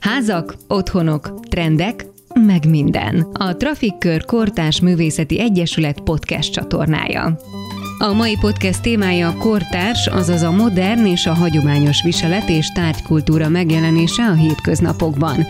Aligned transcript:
Házak, 0.00 0.54
otthonok, 0.68 1.40
trendek, 1.48 2.06
meg 2.34 2.68
minden. 2.68 3.26
A 3.32 3.56
Trafikkör 3.56 4.24
Kortás 4.24 4.80
Művészeti 4.80 5.40
Egyesület 5.40 6.00
podcast 6.00 6.52
csatornája. 6.52 7.38
A 7.98 8.12
mai 8.12 8.36
podcast 8.40 8.82
témája 8.82 9.34
kortárs, 9.38 10.06
azaz 10.06 10.42
a 10.42 10.50
modern 10.50 11.06
és 11.06 11.26
a 11.26 11.32
hagyományos 11.32 12.02
viselet 12.02 12.48
és 12.48 12.72
tárgykultúra 12.72 13.48
megjelenése 13.48 14.22
a 14.22 14.34
hétköznapokban. 14.34 15.46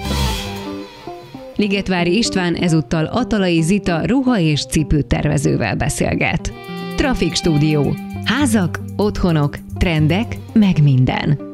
Ligetvári 1.56 2.16
István 2.16 2.54
ezúttal 2.54 3.04
Atalai 3.04 3.60
Zita 3.60 4.06
ruha 4.06 4.38
és 4.38 4.66
cipőtervezővel 4.66 5.76
beszélget. 5.76 6.52
Trafik 6.96 7.34
Stúdió. 7.34 7.94
Házak, 8.24 8.80
otthonok, 8.96 9.58
trendek, 9.78 10.36
meg 10.52 10.82
minden. 10.82 11.49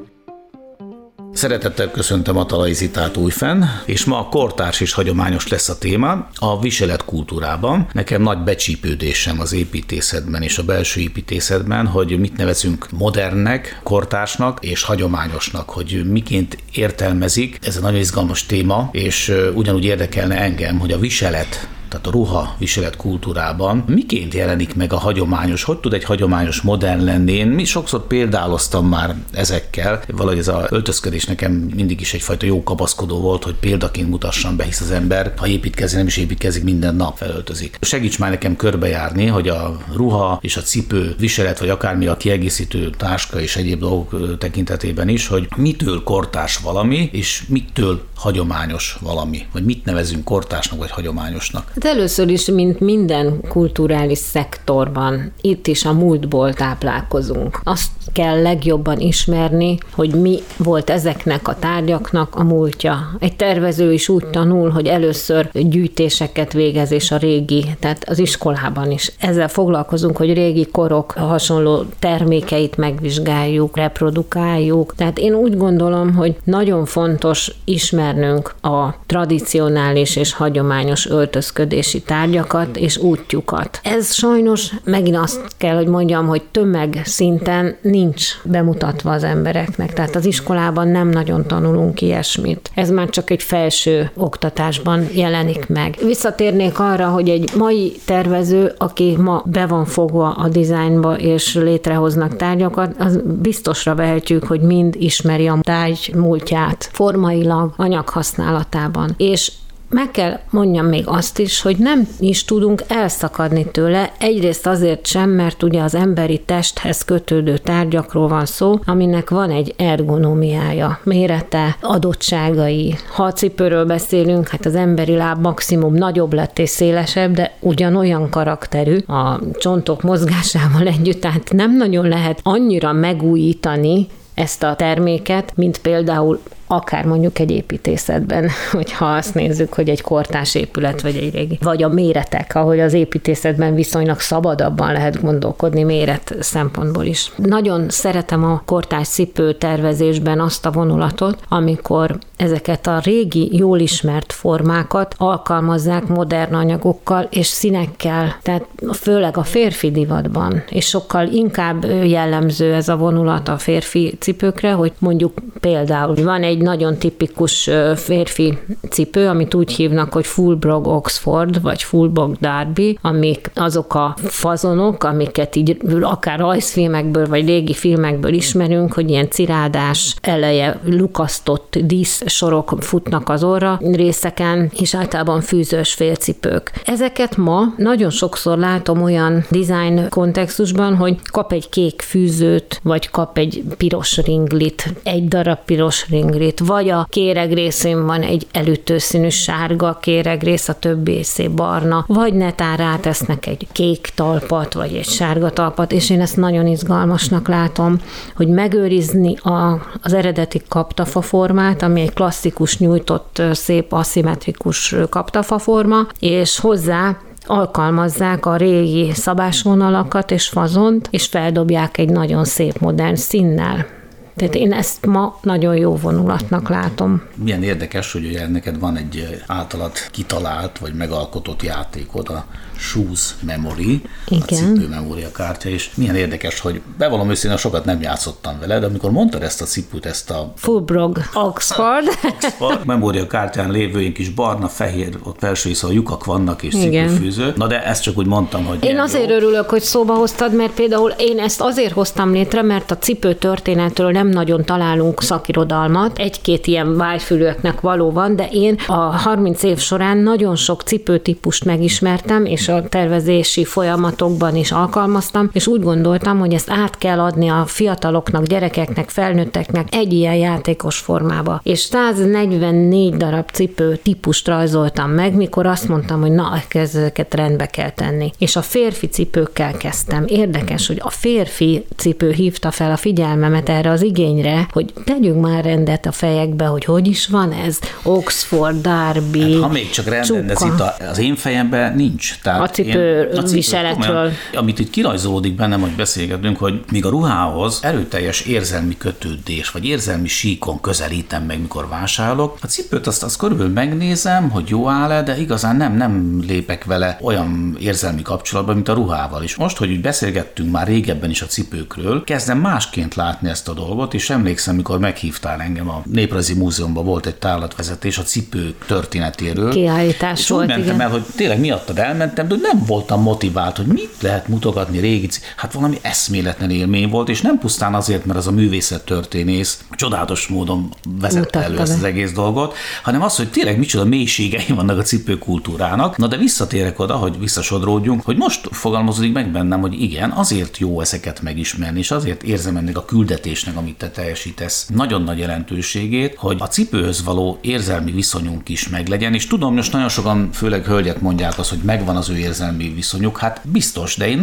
Szeretettel 1.37 1.91
köszöntöm 1.91 2.37
a 2.37 2.47
talajzitát 2.47 3.17
újfenn, 3.17 3.63
és 3.85 4.05
ma 4.05 4.19
a 4.19 4.29
kortárs 4.29 4.81
és 4.81 4.93
hagyományos 4.93 5.49
lesz 5.49 5.69
a 5.69 5.79
téma 5.79 6.29
a 6.35 6.61
viselet 6.61 7.05
kultúrában. 7.05 7.89
Nekem 7.93 8.23
nagy 8.23 8.39
becsípődésem 8.39 9.41
az 9.41 9.53
építészetben 9.53 10.43
és 10.43 10.59
a 10.59 10.63
belső 10.63 11.01
építészetben, 11.01 11.87
hogy 11.87 12.19
mit 12.19 12.37
nevezünk 12.37 12.87
modernnek, 12.91 13.81
kortársnak 13.83 14.65
és 14.65 14.83
hagyományosnak, 14.83 15.71
hogy 15.71 16.11
miként 16.11 16.59
értelmezik. 16.73 17.59
Ez 17.63 17.77
egy 17.77 17.83
nagyon 17.83 18.01
izgalmas 18.01 18.47
téma, 18.47 18.89
és 18.93 19.33
ugyanúgy 19.55 19.85
érdekelne 19.85 20.37
engem, 20.37 20.79
hogy 20.79 20.93
a 20.93 20.99
viselet 20.99 21.69
tehát 21.89 22.07
a 22.07 22.11
ruha 22.11 22.55
viselet 22.59 22.97
kultúrában 22.97 23.85
miként 23.87 24.35
jelenik 24.35 24.75
meg 24.75 24.93
a 24.93 24.99
hagyományos, 24.99 25.63
hogy 25.63 25.79
tud 25.79 25.93
egy 25.93 26.05
hagyományos 26.05 26.61
modern 26.61 27.05
lenni? 27.05 27.33
Én 27.33 27.47
mi 27.47 27.65
sokszor 27.65 28.07
példáloztam 28.07 28.87
már 28.87 29.15
ezekkel, 29.33 30.03
valahogy 30.09 30.39
ez 30.39 30.49
a 30.49 30.67
öltözködés 30.71 31.25
nekem 31.25 31.53
mindig 31.53 32.01
is 32.01 32.15
egyfajta 32.15 32.47
jó 32.47 32.63
kapaszkodó 32.63 33.21
volt, 33.21 33.45
hogy 33.45 33.55
példaként 33.55 34.09
mutassam 34.09 34.57
be, 34.57 34.65
hisz 34.65 34.81
az 34.81 34.91
ember, 34.91 35.33
ha 35.37 35.47
építkezik, 35.47 35.97
nem 35.97 36.07
is 36.07 36.17
építkezik, 36.17 36.65
minden 36.65 36.95
nap 36.95 37.17
felöltözik. 37.17 37.79
Segíts 37.81 38.19
már 38.19 38.31
nekem 38.31 38.57
körbejárni, 38.57 39.27
hogy 39.27 39.49
a 39.49 39.79
ruha 39.93 40.39
és 40.43 40.57
a 40.57 40.61
cipő 40.61 41.15
viselet, 41.19 41.59
vagy 41.59 41.69
akármi 41.69 42.07
a 42.07 42.17
kiegészítő 42.17 42.91
táska 42.91 43.41
és 43.41 43.57
egyéb 43.57 43.79
dolgok 43.79 44.39
tekintetében 44.39 45.09
is, 45.09 45.27
hogy 45.27 45.49
mitől 45.57 46.03
kortás 46.03 46.57
valami, 46.57 47.09
és 47.13 47.45
mitől 47.49 48.03
hagyományos 48.17 48.97
valami, 49.01 49.47
vagy 49.53 49.65
mit 49.65 49.85
nevezünk 49.85 50.25
kortásnak 50.25 50.79
vagy 50.79 50.91
hagyományosnak. 50.91 51.73
Hát 51.83 51.95
először 51.95 52.29
is, 52.29 52.47
mint 52.47 52.81
minden 52.81 53.41
kulturális 53.49 54.19
szektorban, 54.19 55.33
itt 55.41 55.67
is 55.67 55.85
a 55.85 55.93
múltból 55.93 56.53
táplálkozunk. 56.53 57.61
Azt 57.65 57.91
kell 58.13 58.43
legjobban 58.43 59.01
ismerni, 59.01 59.79
hogy 59.93 60.11
mi 60.11 60.39
volt 60.57 60.91
ezeknek 60.91 61.49
a 61.49 61.59
tárgyaknak 61.59 62.35
a 62.35 62.43
múltja. 62.43 63.17
Egy 63.19 63.37
tervező 63.37 63.93
is 63.93 64.09
úgy 64.09 64.27
tanul, 64.27 64.71
hogy 64.71 64.87
először 64.87 65.51
gyűjtéseket 65.53 66.53
végez, 66.53 66.91
és 66.91 67.11
a 67.11 67.17
régi, 67.17 67.65
tehát 67.81 68.09
az 68.09 68.19
iskolában 68.19 68.91
is. 68.91 69.13
Ezzel 69.19 69.49
foglalkozunk, 69.49 70.17
hogy 70.17 70.35
régi 70.35 70.67
korok 70.67 71.11
hasonló 71.13 71.85
termékeit 71.99 72.77
megvizsgáljuk, 72.77 73.77
reprodukáljuk. 73.77 74.95
Tehát 74.95 75.19
én 75.19 75.35
úgy 75.35 75.57
gondolom, 75.57 76.15
hogy 76.15 76.37
nagyon 76.45 76.85
fontos 76.85 77.53
ismernünk 77.65 78.55
a 78.63 78.95
tradicionális 79.07 80.17
és 80.17 80.33
hagyományos 80.33 81.07
öltözködést 81.07 81.65
működési 81.67 82.03
tárgyakat 82.03 82.77
és 82.77 82.97
útjukat. 82.97 83.81
Ez 83.83 84.15
sajnos 84.15 84.73
megint 84.85 85.17
azt 85.17 85.41
kell, 85.57 85.77
hogy 85.77 85.87
mondjam, 85.87 86.27
hogy 86.27 86.43
tömeg 86.51 87.01
szinten 87.05 87.77
nincs 87.83 88.25
bemutatva 88.45 89.11
az 89.11 89.25
embereknek, 89.25 89.93
tehát 89.93 90.15
az 90.15 90.25
iskolában 90.27 90.89
nem 90.89 91.09
nagyon 91.09 91.47
tanulunk 91.47 92.01
ilyesmit. 92.01 92.71
Ez 92.75 92.91
már 92.91 93.09
csak 93.09 93.31
egy 93.31 93.43
felső 93.43 94.11
oktatásban 94.17 95.07
jelenik 95.13 95.69
meg. 95.69 95.97
Visszatérnék 96.05 96.79
arra, 96.79 97.09
hogy 97.09 97.29
egy 97.29 97.51
mai 97.57 97.93
tervező, 98.05 98.73
aki 98.79 99.17
ma 99.19 99.43
be 99.47 99.67
van 99.67 99.85
fogva 99.85 100.31
a 100.31 100.49
dizájnba 100.49 101.19
és 101.19 101.55
létrehoznak 101.55 102.37
tárgyakat, 102.37 102.95
az 102.99 103.21
biztosra 103.43 103.95
vehetjük, 103.95 104.45
hogy 104.45 104.61
mind 104.61 104.95
ismeri 104.99 105.47
a 105.47 105.59
tárgy 105.61 106.13
múltját 106.15 106.89
formailag, 106.93 107.73
anyaghasználatában. 107.77 109.15
És 109.17 109.53
meg 109.89 110.11
kell 110.11 110.39
mondjam 110.51 110.87
még 110.87 111.03
azt 111.07 111.39
is, 111.39 111.63
hogy 111.63 111.77
nem 111.79 112.09
is 112.19 112.45
tudunk 112.45 112.83
elszakadni 112.89 113.67
tőle, 113.71 114.13
egyrészt 114.19 114.67
azért 114.67 115.07
sem, 115.07 115.31
mert 115.31 115.63
ugye 115.63 115.83
az 115.83 115.95
emberi 115.95 116.41
testhez 116.41 117.05
kötődő 117.05 117.59
tárgyakról 117.59 118.29
van 118.29 118.47
szó, 118.47 118.79
aminek 118.85 119.31
van 119.31 119.51
egy 119.51 119.75
ergonómiája, 119.77 121.01
mérete, 121.03 121.77
adottságai. 121.81 122.95
Ha 123.15 123.25
a 123.25 123.33
cipőről 123.33 123.85
beszélünk, 123.85 124.49
hát 124.49 124.67
az 124.67 124.75
emberi 124.75 125.17
láb 125.17 125.41
maximum 125.41 125.95
nagyobb 125.95 126.33
lett 126.33 126.59
és 126.59 126.69
szélesebb, 126.69 127.33
de 127.35 127.57
ugyanolyan 127.61 128.31
karakterű 128.31 128.99
a 128.99 129.41
csontok 129.59 130.03
mozgásával 130.03 130.87
együtt, 130.87 131.21
tehát 131.21 131.53
nem 131.53 131.77
nagyon 131.77 132.09
lehet 132.09 132.41
annyira 132.43 132.93
megújítani 132.93 134.07
ezt 134.35 134.63
a 134.63 134.75
terméket, 134.77 135.53
mint 135.55 135.79
például 135.79 136.41
akár 136.67 137.05
mondjuk 137.05 137.39
egy 137.39 137.51
építészetben, 137.51 138.49
hogyha 138.73 139.05
azt 139.05 139.35
nézzük, 139.35 139.73
hogy 139.73 139.89
egy 139.89 140.01
kortás 140.01 140.55
épület 140.55 141.01
vagy 141.01 141.17
egy 141.17 141.35
régi, 141.35 141.59
vagy 141.63 141.83
a 141.83 141.89
méretek, 141.89 142.55
ahogy 142.55 142.81
az 142.81 142.93
építészetben 142.93 143.75
viszonylag 143.75 144.21
szabadabban 144.21 144.93
lehet 144.93 145.23
gondolkodni 145.23 145.83
méret 145.83 146.35
szempontból 146.41 147.05
is. 147.05 147.33
Nagyon 147.37 147.89
szeretem 147.89 148.45
a 148.45 148.63
kortás 148.65 149.09
cipő 149.09 149.53
tervezésben 149.53 150.41
azt 150.41 150.67
a 150.67 150.71
vonulatot, 150.71 151.39
amikor 151.49 152.19
ezeket 152.37 152.87
a 152.87 152.99
régi, 152.99 153.57
jól 153.57 153.79
ismert 153.79 154.33
formákat 154.33 155.15
alkalmazzák 155.19 156.07
modern 156.07 156.55
anyagokkal 156.55 157.27
és 157.31 157.47
színekkel, 157.47 158.37
tehát 158.43 158.67
főleg 158.93 159.37
a 159.37 159.43
férfi 159.43 159.91
divatban, 159.91 160.63
és 160.69 160.87
sokkal 160.87 161.27
inkább 161.27 161.85
jellemző 162.05 162.75
ez 162.75 162.89
a 162.89 162.97
vonulat 162.97 163.49
a 163.49 163.59
férfi 163.59 164.17
cipőkre, 164.21 164.73
hogy 164.73 164.93
mondjuk 164.99 165.33
például 165.61 166.15
van 166.15 166.43
egy 166.43 166.56
egy 166.57 166.63
nagyon 166.63 166.97
tipikus 166.97 167.71
férfi 167.95 168.59
cipő, 168.91 169.29
amit 169.29 169.55
úgy 169.55 169.73
hívnak, 169.73 170.13
hogy 170.13 170.27
Fullbrog 170.27 170.87
Oxford, 170.87 171.63
vagy 171.63 171.83
Fullbrog 171.83 172.37
Derby, 172.41 172.99
amik 173.03 173.51
azok 173.55 173.95
a 173.95 174.17
fazonok, 174.25 175.05
amiket 175.05 175.57
így 175.57 175.77
akár 176.01 176.39
rajzfilmekből, 176.39 177.27
vagy 177.27 177.47
régi 177.47 177.75
filmekből 177.75 178.33
ismerünk, 178.33 178.93
hogy 178.93 179.11
ilyen 179.11 179.31
cirádás 179.31 180.17
eleje 180.21 180.81
lukasztott 180.85 181.79
díszsorok 181.79 182.75
futnak 182.81 183.29
az 183.29 183.45
orra 183.45 183.81
részeken, 183.93 184.71
és 184.81 184.95
általában 184.95 185.41
fűzős 185.41 185.95
félcipők. 185.95 186.73
Ezeket 186.85 187.37
ma 187.37 187.63
nagyon 187.77 188.11
sokszor 188.11 188.59
látom 188.59 189.03
olyan 189.03 189.45
design 189.51 190.09
kontextusban, 190.09 190.95
hogy 190.95 191.17
kap 191.31 191.53
egy 191.53 191.69
kék 191.69 192.03
fűzőt, 192.03 192.81
vagy 192.83 193.11
kap 193.11 193.39
egy 193.39 193.65
piros 193.77 194.17
ringlit, 194.17 194.95
egy 195.03 195.29
darab 195.29 195.59
piros 195.65 196.09
ringlit, 196.09 196.46
színét, 196.47 196.61
vagy 196.61 196.89
a 196.89 197.07
kéreg 197.11 197.53
részén 197.53 198.07
van 198.07 198.23
egy 198.23 198.47
elütőszínű 198.53 199.29
sárga 199.29 199.99
kéregrész, 200.01 200.69
a 200.69 200.79
többi 200.79 201.23
szép 201.23 201.51
barna, 201.51 202.05
vagy 202.07 202.35
netán 202.35 202.77
rátesznek 202.77 203.47
egy 203.47 203.67
kék 203.73 204.11
talpat, 204.15 204.73
vagy 204.73 204.95
egy 204.95 205.09
sárga 205.09 205.51
talpat, 205.51 205.93
és 205.93 206.11
én 206.11 206.21
ezt 206.21 206.37
nagyon 206.37 206.67
izgalmasnak 206.67 207.49
látom, 207.49 208.01
hogy 208.37 208.49
megőrizni 208.49 209.37
a, 209.37 209.81
az 210.03 210.13
eredeti 210.13 210.63
kaptafa 210.69 211.21
formát, 211.21 211.83
ami 211.83 212.01
egy 212.01 212.13
klasszikus 212.13 212.79
nyújtott, 212.79 213.43
szép 213.53 213.93
aszimmetrikus 213.93 214.95
kaptafa 215.11 215.59
forma, 215.59 216.07
és 216.19 216.59
hozzá 216.59 217.17
alkalmazzák 217.47 218.47
a 218.47 218.57
régi 218.57 219.13
szabásvonalakat 219.13 220.31
és 220.31 220.49
fazont, 220.49 221.09
és 221.11 221.27
feldobják 221.27 221.99
egy 221.99 222.09
nagyon 222.09 222.45
szép 222.45 222.79
modern 222.79 223.15
színnel. 223.15 223.96
Tehát 224.37 224.55
én 224.55 224.73
ezt 224.73 225.07
ma 225.07 225.39
nagyon 225.43 225.77
jó 225.77 225.97
vonulatnak 225.97 226.69
látom. 226.69 227.23
Milyen 227.35 227.63
érdekes, 227.63 228.13
hogy 228.13 228.25
ugye 228.25 228.49
neked 228.49 228.79
van 228.79 228.97
egy 228.97 229.43
általad 229.47 229.93
kitalált 230.11 230.79
vagy 230.79 230.95
megalkotott 230.95 231.63
játékod, 231.63 232.29
a 232.29 232.45
Shoes 232.79 233.35
Memory, 233.41 234.03
Igen. 234.29 234.43
a 234.43 234.47
cipő 234.47 234.89
memória 234.89 235.33
kártya, 235.33 235.69
és 235.69 235.91
milyen 235.95 236.17
érdekes, 236.17 236.61
hogy 236.61 236.81
bevallom 236.99 237.31
őszintén, 237.31 237.59
sokat 237.59 237.85
nem 237.85 238.01
játszottam 238.01 238.59
vele, 238.61 238.79
de 238.79 238.87
amikor 238.87 239.11
mondtad 239.11 239.43
ezt 239.43 239.63
a 239.63 239.65
cipőt, 239.65 240.07
ezt 240.07 240.31
a... 240.31 240.53
Fullbrog 240.57 241.19
Oxford. 241.35 242.07
Oxford 242.33 242.87
memória 242.87 243.27
kártyán 243.27 243.71
lévő 243.71 244.13
kis 244.13 244.29
barna, 244.29 244.69
fehér, 244.69 245.19
ott 245.23 245.39
felső 245.39 245.71
a 245.83 245.91
lyukak 245.91 246.25
vannak 246.25 246.63
és 246.63 246.75
Igen. 246.75 247.09
cipőfűző. 247.09 247.53
Na 247.57 247.67
de 247.67 247.85
ezt 247.85 248.03
csak 248.03 248.19
úgy 248.19 248.27
mondtam, 248.27 248.65
hogy... 248.65 248.85
Én 248.85 248.99
azért 248.99 249.29
jó. 249.29 249.35
örülök, 249.35 249.71
hogy 249.71 249.83
szóba 249.83 250.15
hoztad, 250.15 250.55
mert 250.55 250.73
például 250.73 251.11
én 251.11 251.39
ezt 251.39 251.61
azért 251.61 251.93
hoztam 251.93 252.33
létre, 252.33 252.63
mert 252.63 252.91
a 252.91 252.99
cipő 252.99 253.35
történetről 253.35 254.11
nem 254.11 254.27
nem 254.27 254.35
nagyon 254.35 254.65
találunk 254.65 255.23
szakirodalmat, 255.23 256.19
egy-két 256.19 256.67
ilyen 256.67 256.97
vájfülőknek 256.97 257.81
való 257.81 258.11
van, 258.11 258.37
de 258.37 258.49
én 258.51 258.77
a 258.87 258.93
30 258.93 259.63
év 259.63 259.79
során 259.79 260.17
nagyon 260.17 260.57
sok 260.57 260.83
cipőtípust 260.83 261.65
megismertem, 261.65 262.45
és 262.45 262.66
a 262.69 262.89
tervezési 262.89 263.65
folyamatokban 263.65 264.57
is 264.57 264.73
alkalmaztam, 264.73 265.51
és 265.53 265.67
úgy 265.67 265.83
gondoltam, 265.83 266.39
hogy 266.39 266.55
ezt 266.55 266.71
át 266.71 266.99
kell 266.99 267.21
adni 267.21 267.49
a 267.49 267.65
fiataloknak, 267.67 268.47
gyerekeknek, 268.47 269.11
felnőtteknek 269.11 269.89
egy 269.91 270.13
ilyen 270.13 270.35
játékos 270.35 270.99
formába. 270.99 271.61
És 271.63 271.81
144 271.81 273.17
darab 273.17 273.51
cipő 273.51 273.97
típust 273.97 274.49
rajzoltam 274.49 275.11
meg, 275.11 275.35
mikor 275.35 275.67
azt 275.67 275.89
mondtam, 275.89 276.21
hogy 276.21 276.31
na, 276.33 276.63
ezeket 276.69 277.35
rendbe 277.35 277.67
kell 277.67 277.91
tenni. 277.91 278.31
És 278.39 278.57
a 278.57 278.63
férfi 278.63 279.07
cipőkkel 279.07 279.73
kezdtem. 279.73 280.25
Érdekes, 280.29 280.87
hogy 280.87 281.01
a 281.01 281.11
férfi 281.11 281.87
cipő 281.97 282.31
hívta 282.31 282.71
fel 282.71 282.91
a 282.91 282.97
figyelmemet 282.97 283.69
erre 283.69 283.91
az 283.91 284.03
igényre, 284.03 284.69
hogy 284.73 284.93
tegyünk 285.05 285.41
már 285.41 285.65
rendet 285.65 286.07
a 286.07 286.13
fejekbe, 286.13 286.65
hogy 286.65 286.85
hogy 286.85 287.07
is 287.07 287.27
van 287.27 287.53
ez. 287.53 287.79
Oxford, 288.03 288.81
Darby, 288.81 289.53
hát, 289.53 289.63
Ha 289.63 289.69
még 289.69 289.91
csak 289.91 290.07
rendben, 290.09 290.51
ez 290.51 290.63
itt 290.63 290.83
az 291.11 291.19
én 291.19 291.37
fejemben 291.37 291.95
nincs. 291.97 292.39
Tehát 292.43 292.56
a 292.61 292.71
cipő, 292.71 293.29
én, 293.33 293.39
a 293.39 293.43
cipő 293.43 293.55
viseletről. 293.55 294.15
Komolyan, 294.15 294.35
amit 294.55 294.79
itt 294.79 294.91
kirajzolódik 294.91 295.55
bennem, 295.55 295.81
hogy 295.81 295.91
beszélgetünk, 295.91 296.57
hogy 296.59 296.81
míg 296.93 297.05
a 297.05 297.09
ruhához 297.09 297.81
erőteljes 297.83 298.41
érzelmi 298.41 298.97
kötődés, 298.97 299.71
vagy 299.71 299.85
érzelmi 299.85 300.29
síkon 300.29 300.81
közelítem 300.81 301.43
meg, 301.43 301.61
mikor 301.61 301.89
vásárolok, 301.89 302.59
a 302.63 302.67
cipőt 302.67 303.07
azt, 303.07 303.23
azt 303.23 303.39
körülbelül 303.39 303.73
megnézem, 303.73 304.51
hogy 304.51 304.69
jó 304.69 304.89
áll-e, 304.89 305.23
de 305.23 305.39
igazán 305.39 305.77
nem, 305.77 305.97
nem 305.97 306.43
lépek 306.47 306.85
vele 306.85 307.19
olyan 307.23 307.77
érzelmi 307.81 308.23
kapcsolatba, 308.23 308.75
mint 308.75 308.89
a 308.89 308.93
ruhával 308.93 309.43
is. 309.43 309.57
Most, 309.57 309.77
hogy 309.77 309.91
úgy 309.91 310.01
beszélgettünk 310.01 310.71
már 310.71 310.87
régebben 310.87 311.31
is 311.31 311.43
a 311.43 311.47
cipőkről, 311.47 312.25
kezdem 312.25 312.59
másként 312.59 313.15
látni 313.15 313.49
ezt 313.49 313.69
a 313.69 313.73
dolgot, 313.73 314.15
és 314.15 314.31
emlékszem, 314.31 314.75
mikor 314.77 314.99
meghívtál 314.99 315.61
engem 315.61 315.89
a 315.89 316.03
Néprajzi 316.13 316.55
Múzeumban 316.55 317.05
volt 317.05 317.27
egy 317.27 317.35
tárlatvezetés 317.35 318.19
a 318.19 318.23
cipő 318.23 318.75
történetéről. 318.87 319.71
Kiállítás 319.71 320.41
és 320.41 320.49
volt, 320.49 320.63
úgy 320.63 320.69
mentem 320.69 320.87
igen. 320.87 321.01
el, 321.01 321.11
hogy 321.11 321.23
tényleg 321.37 321.61
miattad 321.61 321.99
elmentem, 321.99 322.46
de 322.47 322.55
nem 322.63 322.85
voltam 322.87 323.23
motivált, 323.23 323.77
hogy 323.77 323.87
mit 323.87 324.15
lehet 324.21 324.49
mutogatni 324.49 324.99
régi 324.99 325.25
Hát 325.57 325.73
valami 325.73 325.99
eszméletlen 326.03 326.71
élmény 326.71 327.09
volt, 327.09 327.29
és 327.29 327.41
nem 327.41 327.59
pusztán 327.59 327.95
azért, 327.95 328.25
mert 328.25 328.39
az 328.39 328.47
a 328.47 328.51
művészettörténész 328.51 329.85
csodálatos 329.91 330.47
módon 330.47 330.95
vezette 331.21 331.63
elő 331.63 331.79
ezt 331.79 331.93
az 331.93 332.03
egész 332.03 332.33
dolgot, 332.33 332.75
hanem 333.03 333.23
az, 333.23 333.37
hogy 333.37 333.51
tényleg 333.51 333.79
micsoda 333.79 334.05
mélységei 334.05 334.67
vannak 334.75 334.99
a 334.99 335.03
cipőkultúrának. 335.03 336.17
Na 336.17 336.27
de 336.27 336.37
visszatérek 336.37 336.99
oda, 336.99 337.15
hogy 337.15 337.39
visszasodródjunk, 337.39 338.25
hogy 338.25 338.37
most 338.37 338.69
fogalmazódik 338.71 339.33
meg 339.33 339.51
bennem, 339.51 339.81
hogy 339.81 340.03
igen, 340.03 340.31
azért 340.31 340.79
jó 340.79 341.01
ezeket 341.01 341.43
megismerni, 341.43 341.99
és 341.99 342.11
azért 342.11 342.43
érzem 342.43 342.77
ennek 342.77 342.97
a 342.97 343.05
küldetésnek, 343.05 343.77
amit 343.77 343.97
te 343.97 344.11
teljesítesz, 344.11 344.87
nagyon 344.95 345.23
nagy 345.23 345.39
jelentőségét, 345.39 346.35
hogy 346.37 346.57
a 346.61 346.67
cipőhöz 346.67 347.25
való 347.25 347.59
érzelmi 347.61 348.13
viszonyunk 348.13 348.69
is 348.69 348.89
meglegyen, 348.89 349.35
és 349.35 349.47
tudom, 349.47 349.75
most 349.75 349.93
nagyon 349.93 350.09
sokan, 350.09 350.51
főleg 350.53 350.85
hölgyek 350.85 351.21
mondják 351.21 351.59
azt, 351.59 351.71
hogy 351.71 351.79
megvan 351.85 352.17
az 352.17 352.29
ő 352.29 352.36
érzelmi 352.39 352.93
viszonyuk, 352.95 353.39
hát 353.39 353.61
biztos, 353.65 354.17
de 354.17 354.29
én 354.29 354.41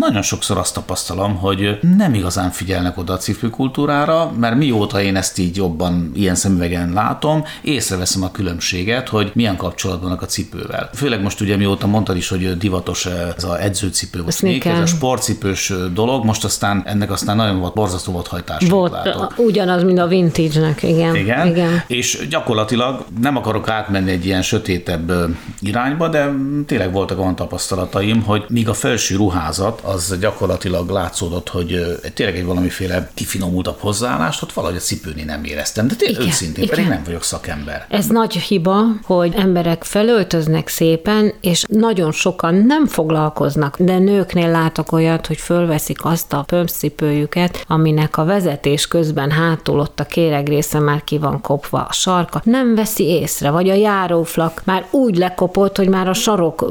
nagyon 0.00 0.22
sokszor 0.22 0.58
azt 0.58 0.74
tapasztalom, 0.74 1.36
hogy 1.36 1.78
nem 1.96 2.14
igazán 2.14 2.50
figyelnek 2.50 2.98
oda 2.98 3.12
a 3.12 3.16
cipőkultúrára, 3.16 4.32
mert 4.38 4.56
mióta 4.56 5.02
én 5.02 5.16
ezt 5.16 5.38
így 5.38 5.56
jobban 5.56 6.12
ilyen 6.14 6.34
szemüvegen 6.34 6.92
látom, 6.92 7.44
észreveszem 7.62 8.22
a 8.22 8.30
különbséget, 8.30 9.08
hogy 9.08 9.30
milyen 9.34 9.56
kapcsolatban 9.56 10.00
vannak 10.02 10.22
a 10.22 10.26
cipővel. 10.26 10.90
Főleg 10.94 11.22
most 11.22 11.40
ugye 11.40 11.56
mióta 11.56 11.86
mondtad 11.86 12.16
is, 12.16 12.28
hogy 12.28 12.56
divatos 12.56 13.06
ez 13.06 13.44
a 13.44 13.62
edzőcipő, 13.62 14.22
vagy 14.22 14.32
sneak, 14.32 14.64
ez 14.64 14.78
a 14.78 14.86
sportcipős 14.86 15.72
dolog, 15.94 16.24
most 16.24 16.44
aztán 16.44 16.82
ennek 16.86 17.10
aztán 17.10 17.36
nagyon 17.36 17.60
volt 17.60 17.74
borzasztó 17.74 18.12
volt 18.12 18.26
hajtás. 18.26 18.68
Volt, 18.68 18.92
látok. 18.92 19.34
ugyanaz, 19.36 19.82
mint 19.82 19.98
a 19.98 20.06
vintage-nek, 20.06 20.82
igen. 20.82 21.14
igen. 21.14 21.46
igen. 21.46 21.82
És 21.86 22.26
gyakorlatilag 22.30 23.04
nem 23.20 23.36
akarok 23.36 23.68
átmenni 23.68 24.10
egy 24.10 24.26
ilyen 24.26 24.42
sötétebb 24.42 25.12
irányba, 25.60 26.08
de 26.08 26.32
tényleg 26.66 26.92
voltak 26.92 27.18
olyan 27.18 27.31
tapasztalataim, 27.34 28.22
hogy 28.22 28.44
míg 28.48 28.68
a 28.68 28.74
felső 28.74 29.16
ruházat 29.16 29.80
az 29.80 30.16
gyakorlatilag 30.20 30.90
látszódott, 30.90 31.48
hogy 31.48 32.00
tényleg 32.14 32.36
egy 32.36 32.44
valamiféle 32.44 33.10
kifinomultabb 33.14 33.78
hozzáállást, 33.78 34.42
ott 34.42 34.52
valahogy 34.52 34.76
a 34.76 34.80
cipőni 34.80 35.22
nem 35.22 35.44
éreztem. 35.44 35.88
De 35.88 35.94
tényleg 35.94 36.16
igen, 36.20 36.32
őszintén, 36.32 36.64
igen. 36.64 36.74
pedig 36.74 36.90
nem 36.90 37.02
vagyok 37.04 37.22
szakember. 37.22 37.86
Ez 37.88 38.06
nagy 38.06 38.36
hiba, 38.36 38.84
hogy 39.04 39.34
emberek 39.36 39.84
felöltöznek 39.84 40.68
szépen, 40.68 41.32
és 41.40 41.64
nagyon 41.68 42.12
sokan 42.12 42.54
nem 42.54 42.86
foglalkoznak, 42.86 43.76
de 43.78 43.98
nőknél 43.98 44.50
látok 44.50 44.92
olyat, 44.92 45.26
hogy 45.26 45.38
fölveszik 45.38 46.04
azt 46.04 46.32
a 46.32 46.42
pömpcipőjüket, 46.42 47.64
aminek 47.68 48.16
a 48.16 48.24
vezetés 48.24 48.88
közben 48.88 49.30
hátul 49.30 49.80
ott 49.80 50.00
a 50.00 50.04
kéreg 50.04 50.48
része 50.48 50.78
már 50.78 51.04
ki 51.04 51.18
van 51.18 51.40
kopva 51.40 51.86
a 51.88 51.92
sarka, 51.92 52.40
nem 52.44 52.74
veszi 52.74 53.04
észre, 53.04 53.50
vagy 53.50 53.68
a 53.68 53.74
járóflak 53.74 54.62
már 54.64 54.86
úgy 54.90 55.16
lekopott, 55.16 55.76
hogy 55.76 55.88
már 55.88 56.08
a 56.08 56.14
sarok 56.14 56.68